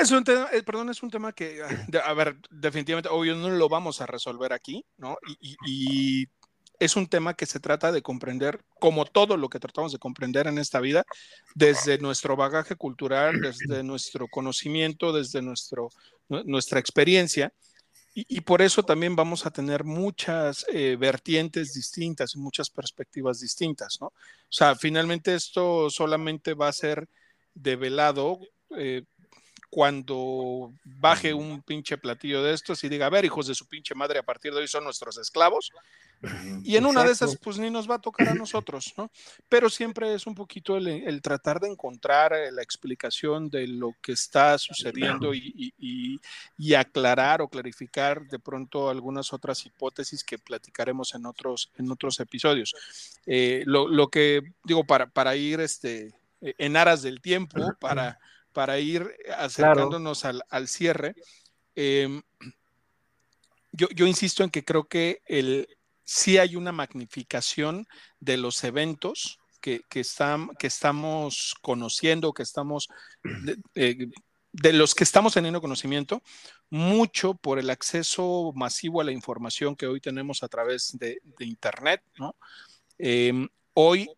[0.00, 1.60] Es un tema, eh, perdón, es un tema que,
[2.04, 5.18] a ver, definitivamente, obvio, no lo vamos a resolver aquí, ¿no?
[5.40, 6.28] y, y
[6.80, 10.46] es un tema que se trata de comprender, como todo lo que tratamos de comprender
[10.46, 11.04] en esta vida,
[11.54, 15.90] desde nuestro bagaje cultural, desde nuestro conocimiento, desde nuestro,
[16.28, 17.52] nuestra experiencia.
[18.12, 23.98] Y, por eso también vamos a tener muchas eh, vertientes distintas y muchas perspectivas distintas,
[24.00, 24.08] ¿no?
[24.08, 24.12] O
[24.48, 27.08] sea, finalmente esto solamente va a ser
[27.54, 28.40] develado
[28.76, 29.04] eh,
[29.70, 33.94] cuando baje un pinche platillo de estos y diga, a ver, hijos de su pinche
[33.94, 35.72] madre, a partir de hoy son nuestros esclavos,
[36.64, 39.10] y en una de esas, pues ni nos va a tocar a nosotros, ¿no?
[39.48, 44.12] Pero siempre es un poquito el, tratar de encontrar eh, la explicación de lo que
[44.12, 46.20] está sucediendo y,
[46.76, 52.74] aclarar o clarificar de pronto algunas otras hipótesis que platicaremos en otros, en otros episodios.
[53.26, 58.18] Eh, lo, que digo, para, para ir este, en aras del tiempo, para,
[58.52, 61.14] para ir acercándonos al, cierre.
[61.74, 62.22] Em,
[63.72, 65.68] yo, yo, insisto en que creo que el,
[66.10, 67.86] sí hay una magnificación
[68.18, 70.02] de los eventos que, que,
[70.58, 72.88] que estamos conociendo, que estamos,
[73.76, 74.08] eh,
[74.52, 76.20] de, los que estamos teniendo conocimiento,
[76.68, 82.02] mucho por el acceso masivo a la información que hoy tenemos a través de, Internet.
[82.18, 82.34] ¿no?
[82.98, 84.10] Em, hoy,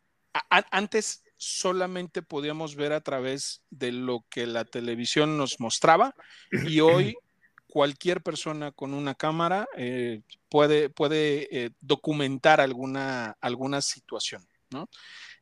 [0.48, 6.14] antes solamente podíamos ver a través de lo que la televisión nos mostraba
[6.50, 7.14] y hoy
[7.66, 14.88] cualquier persona con una cámara eh, puede, puede eh, documentar alguna, alguna situación, ¿no?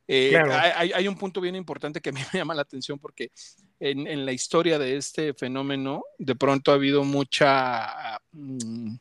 [0.07, 0.35] Eh,
[0.75, 3.31] hay, un punto bien importante que a mí me llama la atención porque
[3.79, 8.95] en, la historia de este fenómeno de pronto ha habido mucha, mm,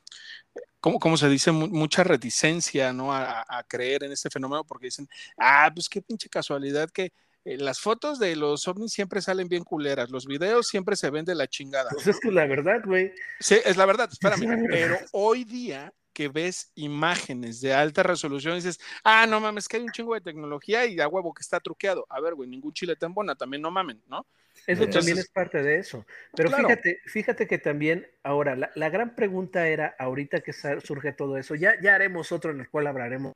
[0.81, 1.53] ¿cómo, se dice?
[1.53, 3.13] mucha reticencia ¿no?
[3.13, 5.09] a, a, creer en este fenómeno porque dicen,
[5.39, 7.13] ah, pues qué pinche casualidad que
[7.45, 11.25] eh, las fotos de los ovnis siempre salen bien culeras, los videos siempre se ven
[11.25, 11.91] de la chingada.
[11.91, 13.13] Pues es que la verdad, güey.
[13.39, 14.67] Sí, es la verdad, espérame.
[14.71, 19.83] Pero hoy día que ves imágenes de alta resolución dices, ah, no mames, que hay
[19.85, 22.05] un chingo de tecnología y a huevo que está truqueado.
[22.11, 24.27] A ver, güey, ningún chile te embona, también no mamen, ¿no?
[24.67, 26.05] Eso también es parte de eso.
[26.37, 31.39] Pero fíjate, fíjate que también, ahora, la, la, gran pregunta era, ahorita que surge todo
[31.39, 33.33] eso, ya, ya haremos otro en el cual hablaremos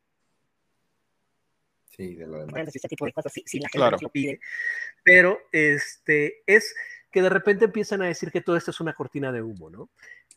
[1.96, 2.68] Sí, de lo demás.
[3.74, 4.40] la lo pide.
[5.04, 6.74] Pero este, es
[7.14, 9.88] que de repente empiezan a decir que todo esto es una cortina de humo, ¿no?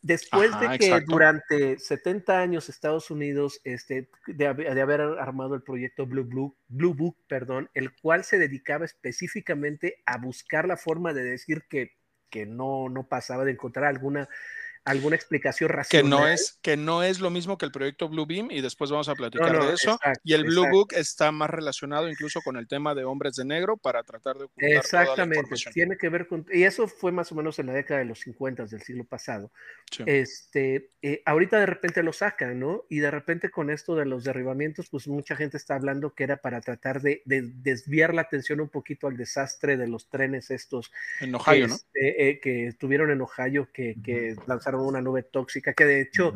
[0.04, 6.26] Después de que durante 70 años Estados Unidos, este, de, haber armado el proyecto Blue,
[6.26, 11.64] Blue, Blue Book, perdón, el cual se dedicaba específicamente a buscar la forma de decir
[11.68, 11.98] que,
[12.30, 14.30] que no, no pasaba de encontrar alguna
[14.88, 16.04] alguna explicación racional.
[16.04, 18.90] Que no es, que no es lo mismo que el proyecto Blue Beam y después
[18.90, 20.00] vamos a platicar de eso.
[20.24, 23.76] y el Blue Book está más relacionado incluso con el tema de hombres de negro
[23.78, 27.60] para tratar de ocultar Exactamente, tiene que ver con, y eso fue más o menos
[27.60, 29.52] en la década de los 50 del siglo pasado.
[30.06, 32.86] Este, eh, ahorita de repente lo sacan, ¿no?
[32.90, 36.38] Y de repente con esto de los derribamientos, pues mucha gente está hablando que era
[36.38, 40.92] para tratar de, desviar la atención un poquito al desastre de los trenes estos.
[41.20, 41.76] En Ohio, ¿no?
[41.76, 46.34] Este, eh, que estuvieron en Ohio, que, que lanzaron una nube tóxica, que de hecho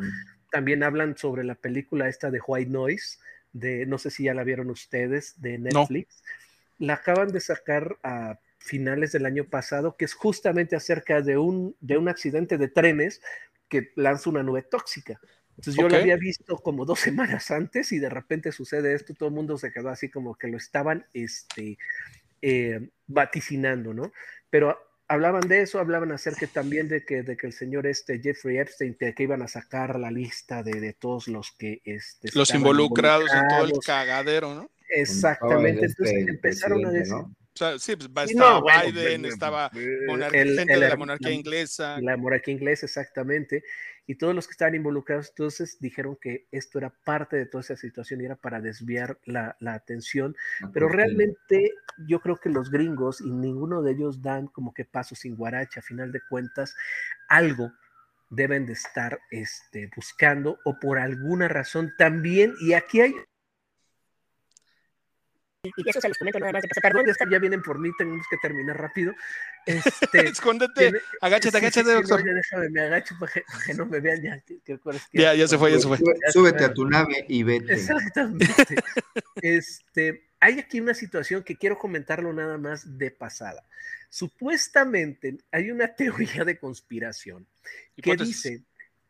[0.50, 3.18] también hablan sobre la película esta de White Noise,
[3.52, 6.22] de no sé si ya la vieron ustedes, de Netflix.
[6.78, 11.76] La acaban de sacar a finales del año pasado, que es justamente acerca de un,
[11.80, 13.20] de un accidente de trenes
[13.68, 15.20] que lanza una nube tóxica.
[15.56, 19.28] Entonces yo lo había visto como dos semanas antes y de repente sucede esto, todo
[19.28, 21.78] el mundo se quedó así como que lo estaban este,
[22.40, 24.12] eh, vaticinando, ¿no?
[24.50, 24.78] Pero
[25.12, 28.94] hablaban de eso, hablaban acerca también de que, de que el señor este Jeffrey Epstein,
[28.94, 31.82] que iban a sacar la lista de, de todos los que...
[31.84, 34.70] Este, los involucrados, en todo el cagadero, ¿no?
[34.88, 37.14] Exactamente, entonces empezaron a decir...
[37.14, 41.98] O sea, sí, pues, estaba Biden, estaba gente de la monarquía inglesa.
[42.00, 43.62] La monarquía inglesa, exactamente
[44.06, 47.76] y todos los que estaban involucrados entonces dijeron que esto era parte de toda esa
[47.76, 50.36] situación y era para desviar la, atención,
[50.72, 51.72] pero realmente
[52.06, 55.80] yo creo que los gringos y ninguno de ellos dan como que paso sin guaracha,
[55.80, 56.74] a final de cuentas,
[57.28, 57.72] algo
[58.28, 63.14] deben de estar este, buscando o por alguna razón también, y aquí hay
[65.64, 66.82] y eso se los comento nada más de pasar.
[66.82, 69.14] Perdón, es que ya vienen por mí, tenemos que terminar rápido.
[69.64, 72.20] Este, Escóndete, tiene- agáchate, sí, sí, agáchate, sí, doctor.
[72.20, 74.40] no, ya déjame, me agacho para que, para que no me vean ya.
[74.40, 74.76] que- que
[75.12, 75.98] Ya, ya se fue, ya se fue.
[76.32, 77.74] Súbete a tu nave y vete.
[77.74, 78.48] Exactamente.
[79.36, 83.62] este, hay aquí una situación que quiero comentarlo nada más de pasada.
[84.10, 88.42] Supuestamente hay una teoría de conspiración que Hipótesis.
[88.42, 88.62] dice,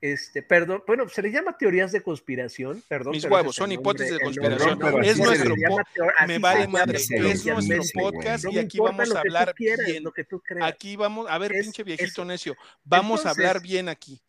[0.02, 3.12] este, perdón, bueno, se le llama teorías de conspiración, perdón.
[3.12, 4.78] Mis huevos, es son hipótesis de conspiración.
[5.04, 7.08] es nuestro le po- llama teo- así me vale madre, es
[7.46, 10.02] nuestro podcast y aquí vamos a hablar quieras, bien.
[10.04, 10.68] Lo que tú creas.
[10.68, 14.20] Aquí vamos, a ver, Es- pinche viejito es- necio, vamos a hablar bien aquí.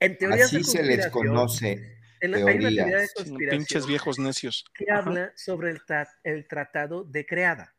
[0.00, 1.98] en teorías Así de se les conspiración, conoce.
[2.20, 4.64] en la- hay una teoría de conspiración Pinches viejos necios.
[4.74, 7.74] que habla sobre el, tra- el tratado de Creada.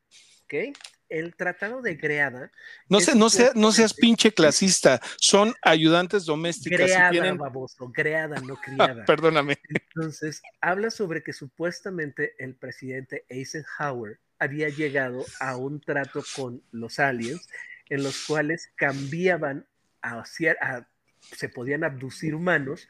[0.46, 0.76] ¿Ok?
[1.14, 2.52] El tratado de Creada.
[2.90, 7.38] No, sé, no, sea- no seas pinche clasista, son ayudantes domésticas tienen...
[7.38, 9.06] baboso, creada, no criada.
[9.06, 9.60] perdóname.
[9.70, 16.98] Entonces, habla sobre que supuestamente el presidente Eisenhower había llegado a un trato con los
[16.98, 17.48] aliens
[17.90, 19.68] en los cuales cambiaban
[20.02, 22.88] a, se podían abducir humanos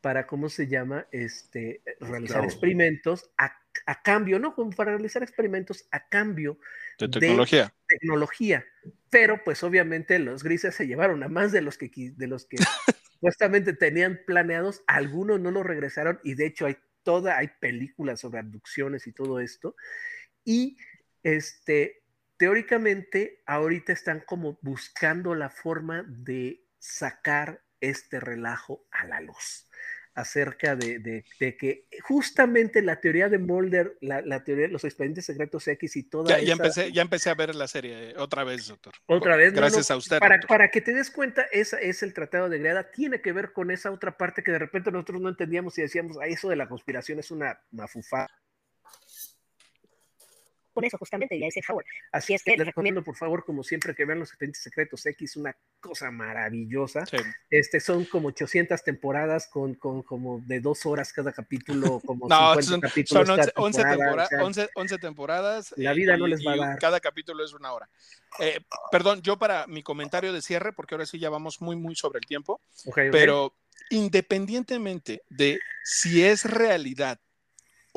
[0.00, 1.06] para, ¿cómo se llama?
[1.12, 3.52] Este, realizar experimentos a,
[3.86, 4.54] a cambio, ¿no?
[4.54, 6.58] Como para realizar experimentos a cambio
[6.98, 7.74] De De- tecnología.
[7.86, 8.64] tecnología.
[9.10, 12.56] Pero pues obviamente los grises se llevaron a más de los que, de los que
[13.12, 18.40] supuestamente tenían planeados, algunos no lo regresaron y de hecho hay toda, hay películas sobre
[18.40, 19.76] abducciones y todo esto.
[20.44, 20.76] Y
[21.22, 22.02] este,
[22.36, 29.68] teóricamente ahorita están como buscando la forma de sacar este relajo a la luz
[30.16, 34.82] acerca de, de- de que justamente la teoría de Mulder, la, la teoría de los
[34.84, 38.14] expedientes secretos X y toda Ya, ya empecé, ya empecé a ver la serie eh,
[38.16, 38.94] otra vez, doctor.
[39.06, 40.18] otra vez, Gracias no, a usted.
[40.18, 40.48] Para, doctor.
[40.48, 43.70] para que te des cuenta, esa es el tratado de Greada, tiene que ver con
[43.70, 46.66] esa otra parte que de repente nosotros no entendíamos y decíamos, "Ay, eso de la
[46.68, 48.26] conspiración es una mafufá.
[50.76, 51.86] Con eso justamente, ya dice Howard.
[52.12, 55.36] Así es que les recomiendo, por favor, como siempre, que vean los expedientes secretos X,
[55.36, 57.04] una cosa maravillosa.
[57.06, 57.16] Sí.
[57.50, 62.36] Este, son como 800 temporadas con, con como de dos horas cada capítulo, como No,
[62.60, 65.74] 50 son, capítulos son 11, cada 11 temporada, tempora- o sea, 11 11 temporadas.
[65.78, 66.78] La vida no y- les va a y dar.
[66.78, 67.88] Cada capítulo es una hora.
[68.38, 68.60] Eh,
[68.92, 72.18] perdón, yo para mi comentario de cierre, porque ahora sí ya vamos muy, muy sobre
[72.18, 72.98] el tiempo, ok, ok.
[73.10, 73.54] pero
[73.90, 77.18] independientemente de si es realidad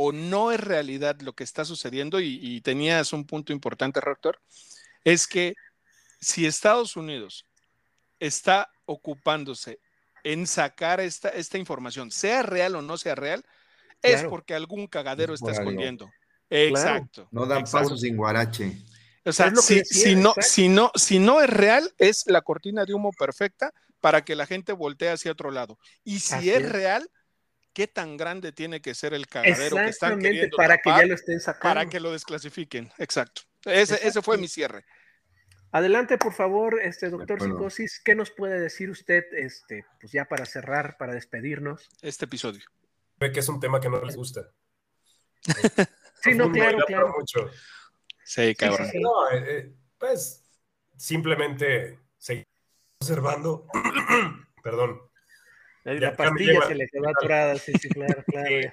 [0.02, 4.40] o no es realidad lo que está sucediendo, y, y tenías un punto importante, Rector,
[5.04, 5.56] es que
[6.22, 7.46] si Estados Unidos
[8.18, 9.80] está ocupándose
[10.24, 13.44] en sacar esta, esta información, sea real o no sea real,
[14.02, 14.30] es Claro.
[14.30, 15.64] porque algún cagadero Es está algo.
[15.64, 16.10] escondiendo.
[16.50, 17.28] Exacto.
[17.32, 17.90] No dan exacto.
[17.90, 18.78] paso sin guarache.
[19.26, 20.50] O sea, si, decía, si no, exacto.
[20.50, 24.46] si, no, si no es real, es la cortina de humo perfecta para que la
[24.46, 25.78] gente voltee hacia otro lado.
[26.06, 26.70] Y si es.
[26.72, 27.10] real,
[27.80, 31.06] ¿qué tan grande tiene que ser el cagadero que están Exactamente, queriendo para que ya
[31.06, 31.62] lo estén sacando.
[31.62, 32.92] para que lo desclasifiquen?
[32.98, 33.44] Exacto.
[33.64, 34.84] Ese, ese fue mi cierre.
[35.72, 37.42] Adelante, por favor, este doctor.
[37.42, 41.88] Psicosis, ¿qué nos puede decir usted, este, pues ya para cerrar, para despedirnos?
[42.02, 42.66] Este episodio.
[43.18, 44.52] Ve que es un tema que no les gusta.
[46.22, 47.14] Sí, no, claro, claro.
[47.18, 47.50] mucho.
[48.26, 48.88] Sí, cabrón.
[48.88, 49.00] sí, sí.
[49.00, 50.44] No, eh, eh, pues
[50.98, 52.46] simplemente seguir
[53.00, 53.68] observando.
[54.62, 55.09] Perdón.
[55.84, 58.48] La pastilla se le quedó atorada, sí, sí, claro, claro.
[58.50, 58.68] Sí.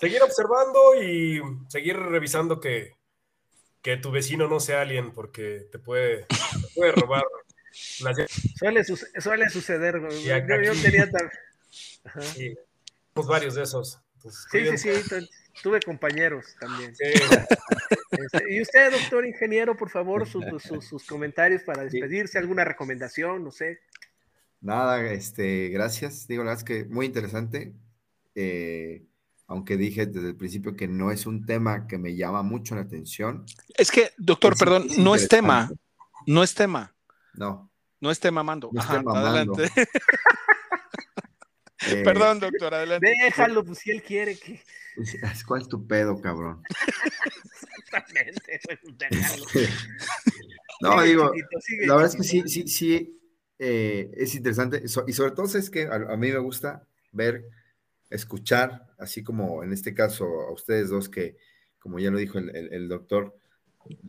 [0.00, 2.92] Seguir observando y seguir revisando que,
[3.82, 7.24] que tu vecino no sea alguien porque te puede, te puede robar
[8.00, 8.16] las.
[8.56, 10.00] Suele, suce- suele suceder.
[10.24, 11.30] Yo, acá yo tenía tan...
[12.04, 12.20] Ajá.
[12.36, 12.54] Y
[13.14, 13.98] tenemos varios de esos.
[14.16, 15.28] Entonces, Sí, sí, sí, tu-
[15.62, 16.94] tuve compañeros también.
[16.96, 17.04] Sí,
[18.10, 23.44] Este, y usted, doctor ingeniero, por favor, sus, sus- sus comentarios para despedirse, alguna recomendación,
[23.44, 23.80] no sé.
[24.60, 26.26] Nada, este, gracias.
[26.26, 27.74] Digo, la verdad es que muy interesante.
[28.34, 29.04] Eh,
[29.46, 32.82] aunque dije desde el principio que no es un tema que me llama mucho la
[32.82, 33.44] atención.
[33.76, 35.70] Es que, doctor, Es- perdón, es no es tema.
[36.26, 36.94] No es tema.
[37.34, 37.70] No.
[38.00, 38.70] No es tema mando.
[38.72, 39.70] No Ajá, adelante.
[41.88, 43.12] eh, Perdón, doctor, adelante.
[43.24, 44.60] Déjalo, pues si él quiere que...
[45.46, 46.62] ¿Cuál es tu pedo, cabrón?
[47.78, 49.44] Exactamente, pues, déjalo.
[50.80, 51.32] No, digo,
[51.86, 53.18] la verdad es que sí, sí, sí,
[53.58, 54.82] eh, es interesante.
[54.84, 57.48] Y sobre todo es que a, a mí me gusta ver,
[58.10, 61.36] escuchar, así como en este caso a ustedes dos que,
[61.78, 63.36] como ya lo dijo el, el- el doctor,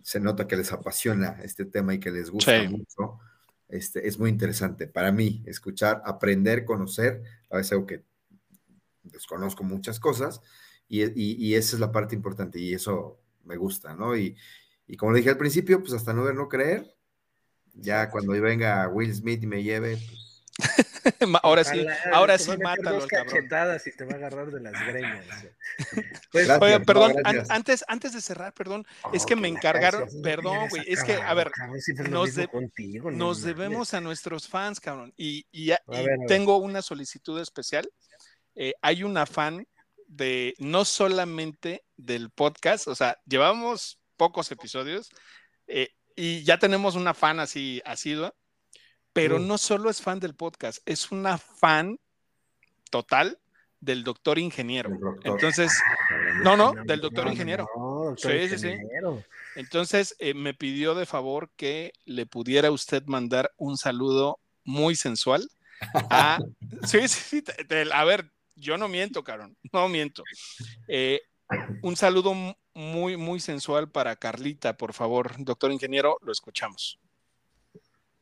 [0.04, 2.68] se nota que les apasiona este tema y que les gusta Sí.
[2.68, 3.20] mucho.
[3.70, 7.22] Este, es muy interesante para mí escuchar, aprender, conocer.
[7.50, 8.04] A veces algo que
[9.04, 10.42] desconozco muchas cosas
[10.88, 14.16] y, y- y esa es la parte importante y eso me gusta, ¿no?
[14.18, 14.36] Y,
[14.88, 16.96] y como le dije al principio, pues hasta no ver, no creer.
[17.80, 20.58] Ya cuando venga Will Smith y me lleve, pues,
[21.44, 23.28] ahora sí, Ojalá, ahora te sí mátalo al cabrón.
[23.36, 25.26] cachetadas y te va a agarrar de las greñas.
[26.32, 26.62] Pues, Gracias.
[26.62, 30.22] Oye, no, perdón, an- antes, antes de cerrar, perdón, es que me la encargaron, gracias,
[30.24, 31.78] perdón, güey, es que, a ver, cabrón,
[32.10, 33.56] nos mismo de- contigo, no nos mames.
[33.56, 36.18] debemos a nuestros fans, cabrón, y, y ver.
[36.28, 37.88] tengo una solicitud especial.
[38.56, 39.68] Eh, hay una fan
[40.08, 45.10] de, no solamente del podcast, o sea, llevamos pocos episodios
[45.68, 48.34] eh, y ya tenemos una fan así asidua,
[49.14, 51.98] pero no solo es fan del podcast, es una fan
[52.92, 53.40] total
[53.80, 54.90] del doctor ingeniero.
[54.90, 55.22] Doctor.
[55.24, 55.72] Entonces,
[56.10, 56.44] Cabrón.
[56.44, 57.68] no, no, del doctor ingeniero.
[57.78, 58.74] no, doctor Sí, sí, sí.
[59.56, 65.48] Entonces, eh, me pidió de favor que le pudiera usted mandar un saludo muy sensual
[66.10, 66.40] a...
[66.84, 70.24] Sí, sí, sí, te- te- a ver, yo no miento, cabrón, no miento.
[70.88, 71.22] Eh,
[71.82, 72.34] un saludo
[72.78, 77.00] muy, muy sensual para Carlita, por favor, doctor ingeniero, lo escuchamos.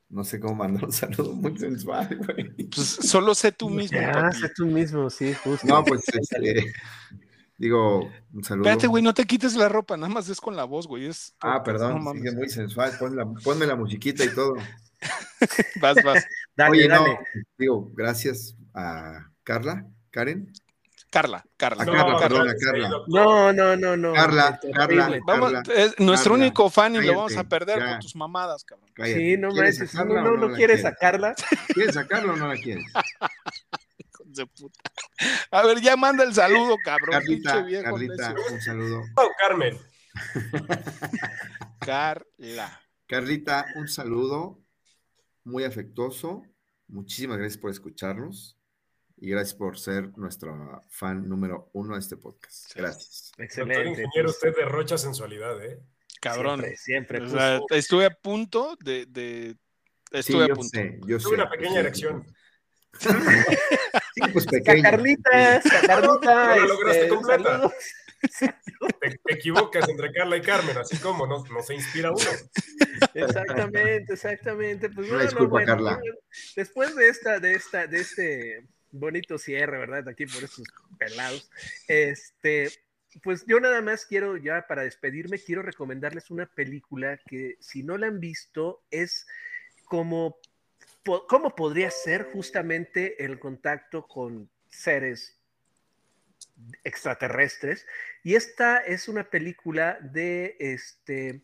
[0.08, 2.54] No sé cómo mandar un saludo muy sensual, güey.
[2.70, 4.38] Pues solo sé tú mismo, Ya, papi.
[4.40, 5.68] sé tú mismo, sí, justo.
[5.68, 6.74] No, pues este,
[7.58, 8.64] digo, un saludo.
[8.70, 11.08] Espérate, güey, no te quites la ropa, nada más es con la voz, güey.
[11.08, 12.94] Es, Ah, perdón, no es muy sensual.
[12.98, 14.56] Pon la- ponme la musiquita y todo.
[15.82, 16.24] Vas, vas.
[16.56, 17.10] Dale, Oye, dale.
[17.10, 17.20] no,
[17.58, 20.52] digo, gracias a Carla, Karen.
[21.16, 21.84] Carla, Carla.
[21.84, 22.90] A Carla, sí, Carla.
[23.08, 24.12] No, no, no, no.
[24.12, 24.98] Carla, Terrible.
[24.98, 25.20] Carla.
[25.26, 27.90] Vamos, Carla, es nuestro Carla, único fan y lo vamos a perder ya.
[27.92, 28.90] con tus mamadas, cabrón.
[28.94, 29.20] Cállate.
[29.22, 29.92] Sí, no ¿Quieres manches.
[29.92, 31.36] sacarla No, no, no quieres sacarla.
[31.74, 32.84] ¿Quieres sacarla o no la quieres?
[33.98, 34.92] Hijos de puta.
[35.52, 37.12] A ver, ya manda el saludo, cabrón.
[37.12, 39.02] Carlita, viejo Carlita, un saludo.
[39.16, 39.80] Oh, Carmen.
[41.80, 42.82] Carla.
[43.08, 44.60] Carlita, un saludo
[45.46, 46.44] muy afectuoso.
[46.90, 48.60] Muchísimas gracias por escucharnos
[49.18, 52.74] y gracias por ser nuestro fan número uno de este podcast.
[52.76, 53.32] Gracias.
[53.32, 53.90] Doctor Excelente.
[53.90, 55.80] ingeniero, pues, usted derrocha sensualidad, ¿eh?
[56.22, 56.60] Cabrón.
[56.76, 57.22] Siempre, siempre.
[57.24, 59.06] O sea, estuve a punto de.
[59.08, 59.56] de-
[60.12, 60.64] Sí, estuve a punto.
[60.70, 61.24] sé, yo sé.
[61.26, 62.26] Tuve una pequeña erección.
[63.00, 64.92] Sí, pues pequeña.
[64.92, 67.70] Carlitas, Carlita, No la lograste este, completa.
[69.02, 72.24] Te, te equivocas entre Carla y Carmen, así como no, no se inspira uno.
[73.14, 74.90] Exactamente, exactamente.
[74.90, 75.98] Pues Una bueno, disculpa, bueno, Carla.
[76.00, 76.16] bueno,
[76.56, 78.68] Después de esta, de esta, de este
[79.00, 80.08] bonito cierre, ¿verdad?
[80.10, 80.68] Aquí por estos
[80.98, 81.50] pelados.
[81.88, 82.70] Este,
[83.24, 87.98] pues yo nada más quiero, ya para despedirme, quiero recomendarles una película que si no
[87.98, 89.28] la han visto, es
[89.86, 90.40] como
[91.28, 95.40] cómo podría ser justamente el contacto con seres
[96.84, 97.86] extraterrestres.
[98.24, 101.44] Y esta es una película de este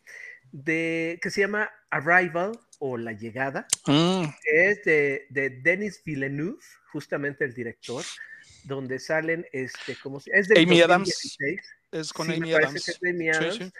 [0.52, 6.58] de que se llama Arrival o La Llegada, Mm, que es de, de Denis Villeneuve,
[6.91, 8.04] justamente el director,
[8.64, 11.08] donde salen este, ¿cómo se Es del Amy Adams.
[11.10, 11.62] 2016.
[11.91, 12.88] es con Sí, Amy Adams.
[12.88, 13.56] es de Amy Sí, Adams.
[13.56, 13.72] sí.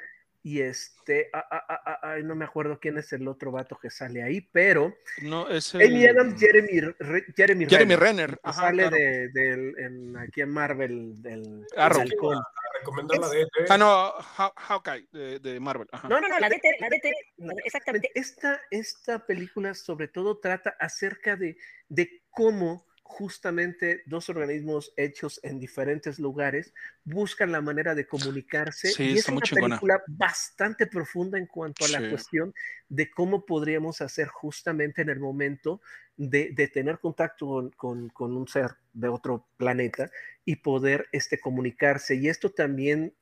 [0.44, 3.92] Y este, ah, ah, ah, ah, no me acuerdo quién es el otro vato que
[3.92, 8.00] sale ahí, pero No, es Amy el- Adams, Jeremy, Re- Jeremy, Jeremy Renner,
[8.32, 8.40] Renner.
[8.42, 8.96] Ajá, sale claro.
[8.96, 12.00] de, del- en- aquí en Marvel del Arrow.
[12.02, 12.38] del halcón.
[12.38, 12.44] A
[12.80, 13.50] recomendar la de ET.
[13.70, 15.88] Ah, no, Haw- Hawkeye de, de Marvel.
[15.92, 16.08] Ajá.
[16.10, 18.10] No, no, no, la DT, la DT, la- exactamente.
[18.16, 21.56] Esta, esta película sobre todo trata acerca de,
[21.88, 28.90] de cómo justamente dos organismos hechos en diferentes lugares buscan la manera de comunicarse.
[28.92, 32.54] Sí, y es una película bastante profunda en cuanto a la cuestión
[32.90, 35.82] de cómo podríamos hacer justamente en el momento
[36.16, 40.10] de, de tener contacto con, con- con un ser de otro planeta
[40.46, 42.16] y poder este, comunicarse.
[42.16, 43.14] Y esto también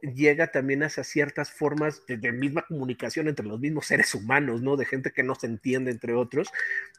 [0.00, 4.76] llega también hacia ciertas formas de, de misma comunicación entre los mismos seres humanos, ¿no?
[4.76, 6.48] De gente que no se entiende, entre otros.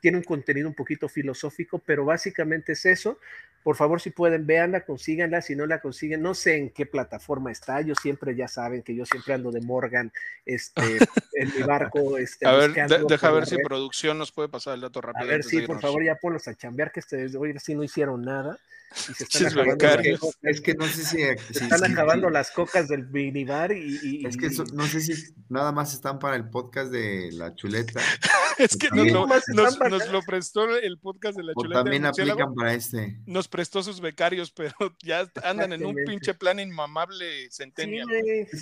[0.01, 3.17] Tiene un contenido un poquito filosófico, pero básicamente es eso.
[3.63, 5.41] Por favor, si pueden, véanla, consíganla.
[5.41, 7.81] Si no la consiguen, no sé en qué plataforma está.
[7.81, 10.11] Yo siempre, ya saben que yo siempre ando de Morgan
[10.45, 10.81] este,
[11.33, 12.17] en mi barco.
[12.17, 13.63] Este, A ver, de- deja ver si red.
[13.63, 15.25] producción nos puede pasar el dato A rápido.
[15.27, 18.21] ver, antes sí, por favor, ya ponlos a chambear, que ustedes hoy sí no hicieron
[18.23, 18.57] nada.
[18.91, 21.17] Y se están acabando, Es que no sé si.
[21.17, 24.85] se si- están si- acabando las cocas del minibar y, y- Es que eso- no
[24.87, 25.13] sé si
[25.47, 28.01] nada más están para el podcast de la chuleta
[28.57, 31.53] Es que nos, lo, nomás nos- están para- nos lo prestó el podcast de la
[31.55, 31.83] o chuleta.
[31.83, 33.19] también aplican para este.
[33.25, 34.73] Nos prestó sus becarios, pero
[35.03, 37.55] ya andan en un pinche plan inmamable Es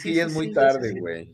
[0.01, 1.33] sí, es muy sí, tarde, sí, güey.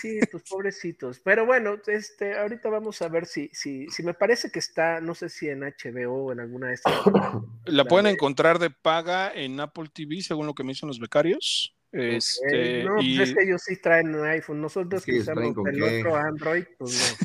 [0.00, 1.20] Sí, pues pobrecitos.
[1.20, 5.14] Pero bueno, este, ahorita vamos a ver si, si, si me parece que está, no
[5.14, 6.92] sé si en HBO o en alguna de estas.
[7.64, 11.00] La pueden de- encontrar de paga en Apple TV, según lo que me dicen los
[11.00, 11.72] becarios.
[11.92, 14.60] Este, no, y pues es que ellos sí traen un iPhone.
[14.60, 15.98] Nosotros que usamos el qué.
[16.00, 17.18] otro Android, pues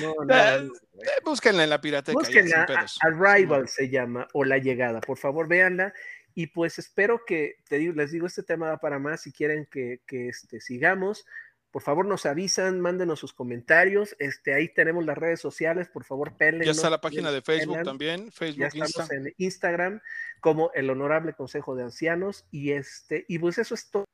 [0.00, 0.14] no.
[0.14, 1.30] No, no, Eh, no.
[1.30, 2.12] búsquenla en la pirateca.
[2.12, 2.98] ya, Búsquenla, pedos.
[3.02, 5.92] a- Arrival se llama, o La Llegada, por favor, véanla.
[6.34, 9.66] Y pues espero que, te digo, les digo, este tema va para más, si quieren
[9.70, 11.26] que, que este, sigamos,
[11.70, 14.16] por favor nos avisan, mándenos sus comentarios.
[14.18, 16.62] Este, ahí tenemos las redes sociales, por favor, pelen.
[16.62, 20.00] Ya está la página de Facebook también, Facebook, ya estamos en Instagram
[20.40, 24.04] como el Honorable Consejo de Ancianos y este y pues eso es todo.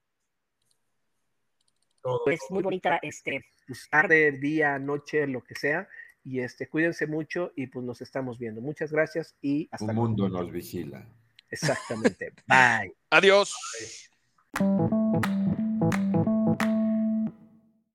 [2.26, 5.88] Es muy bonita este pues, tarde, día, noche, lo que sea
[6.26, 8.61] y este cuídense mucho y pues nos estamos viendo.
[8.61, 11.07] Muchas gracias y hasta El mundo nos vigila.
[11.50, 12.32] Exactamente.
[12.46, 12.94] Bye.
[13.11, 13.54] Adiós.
[14.59, 15.36] Bye.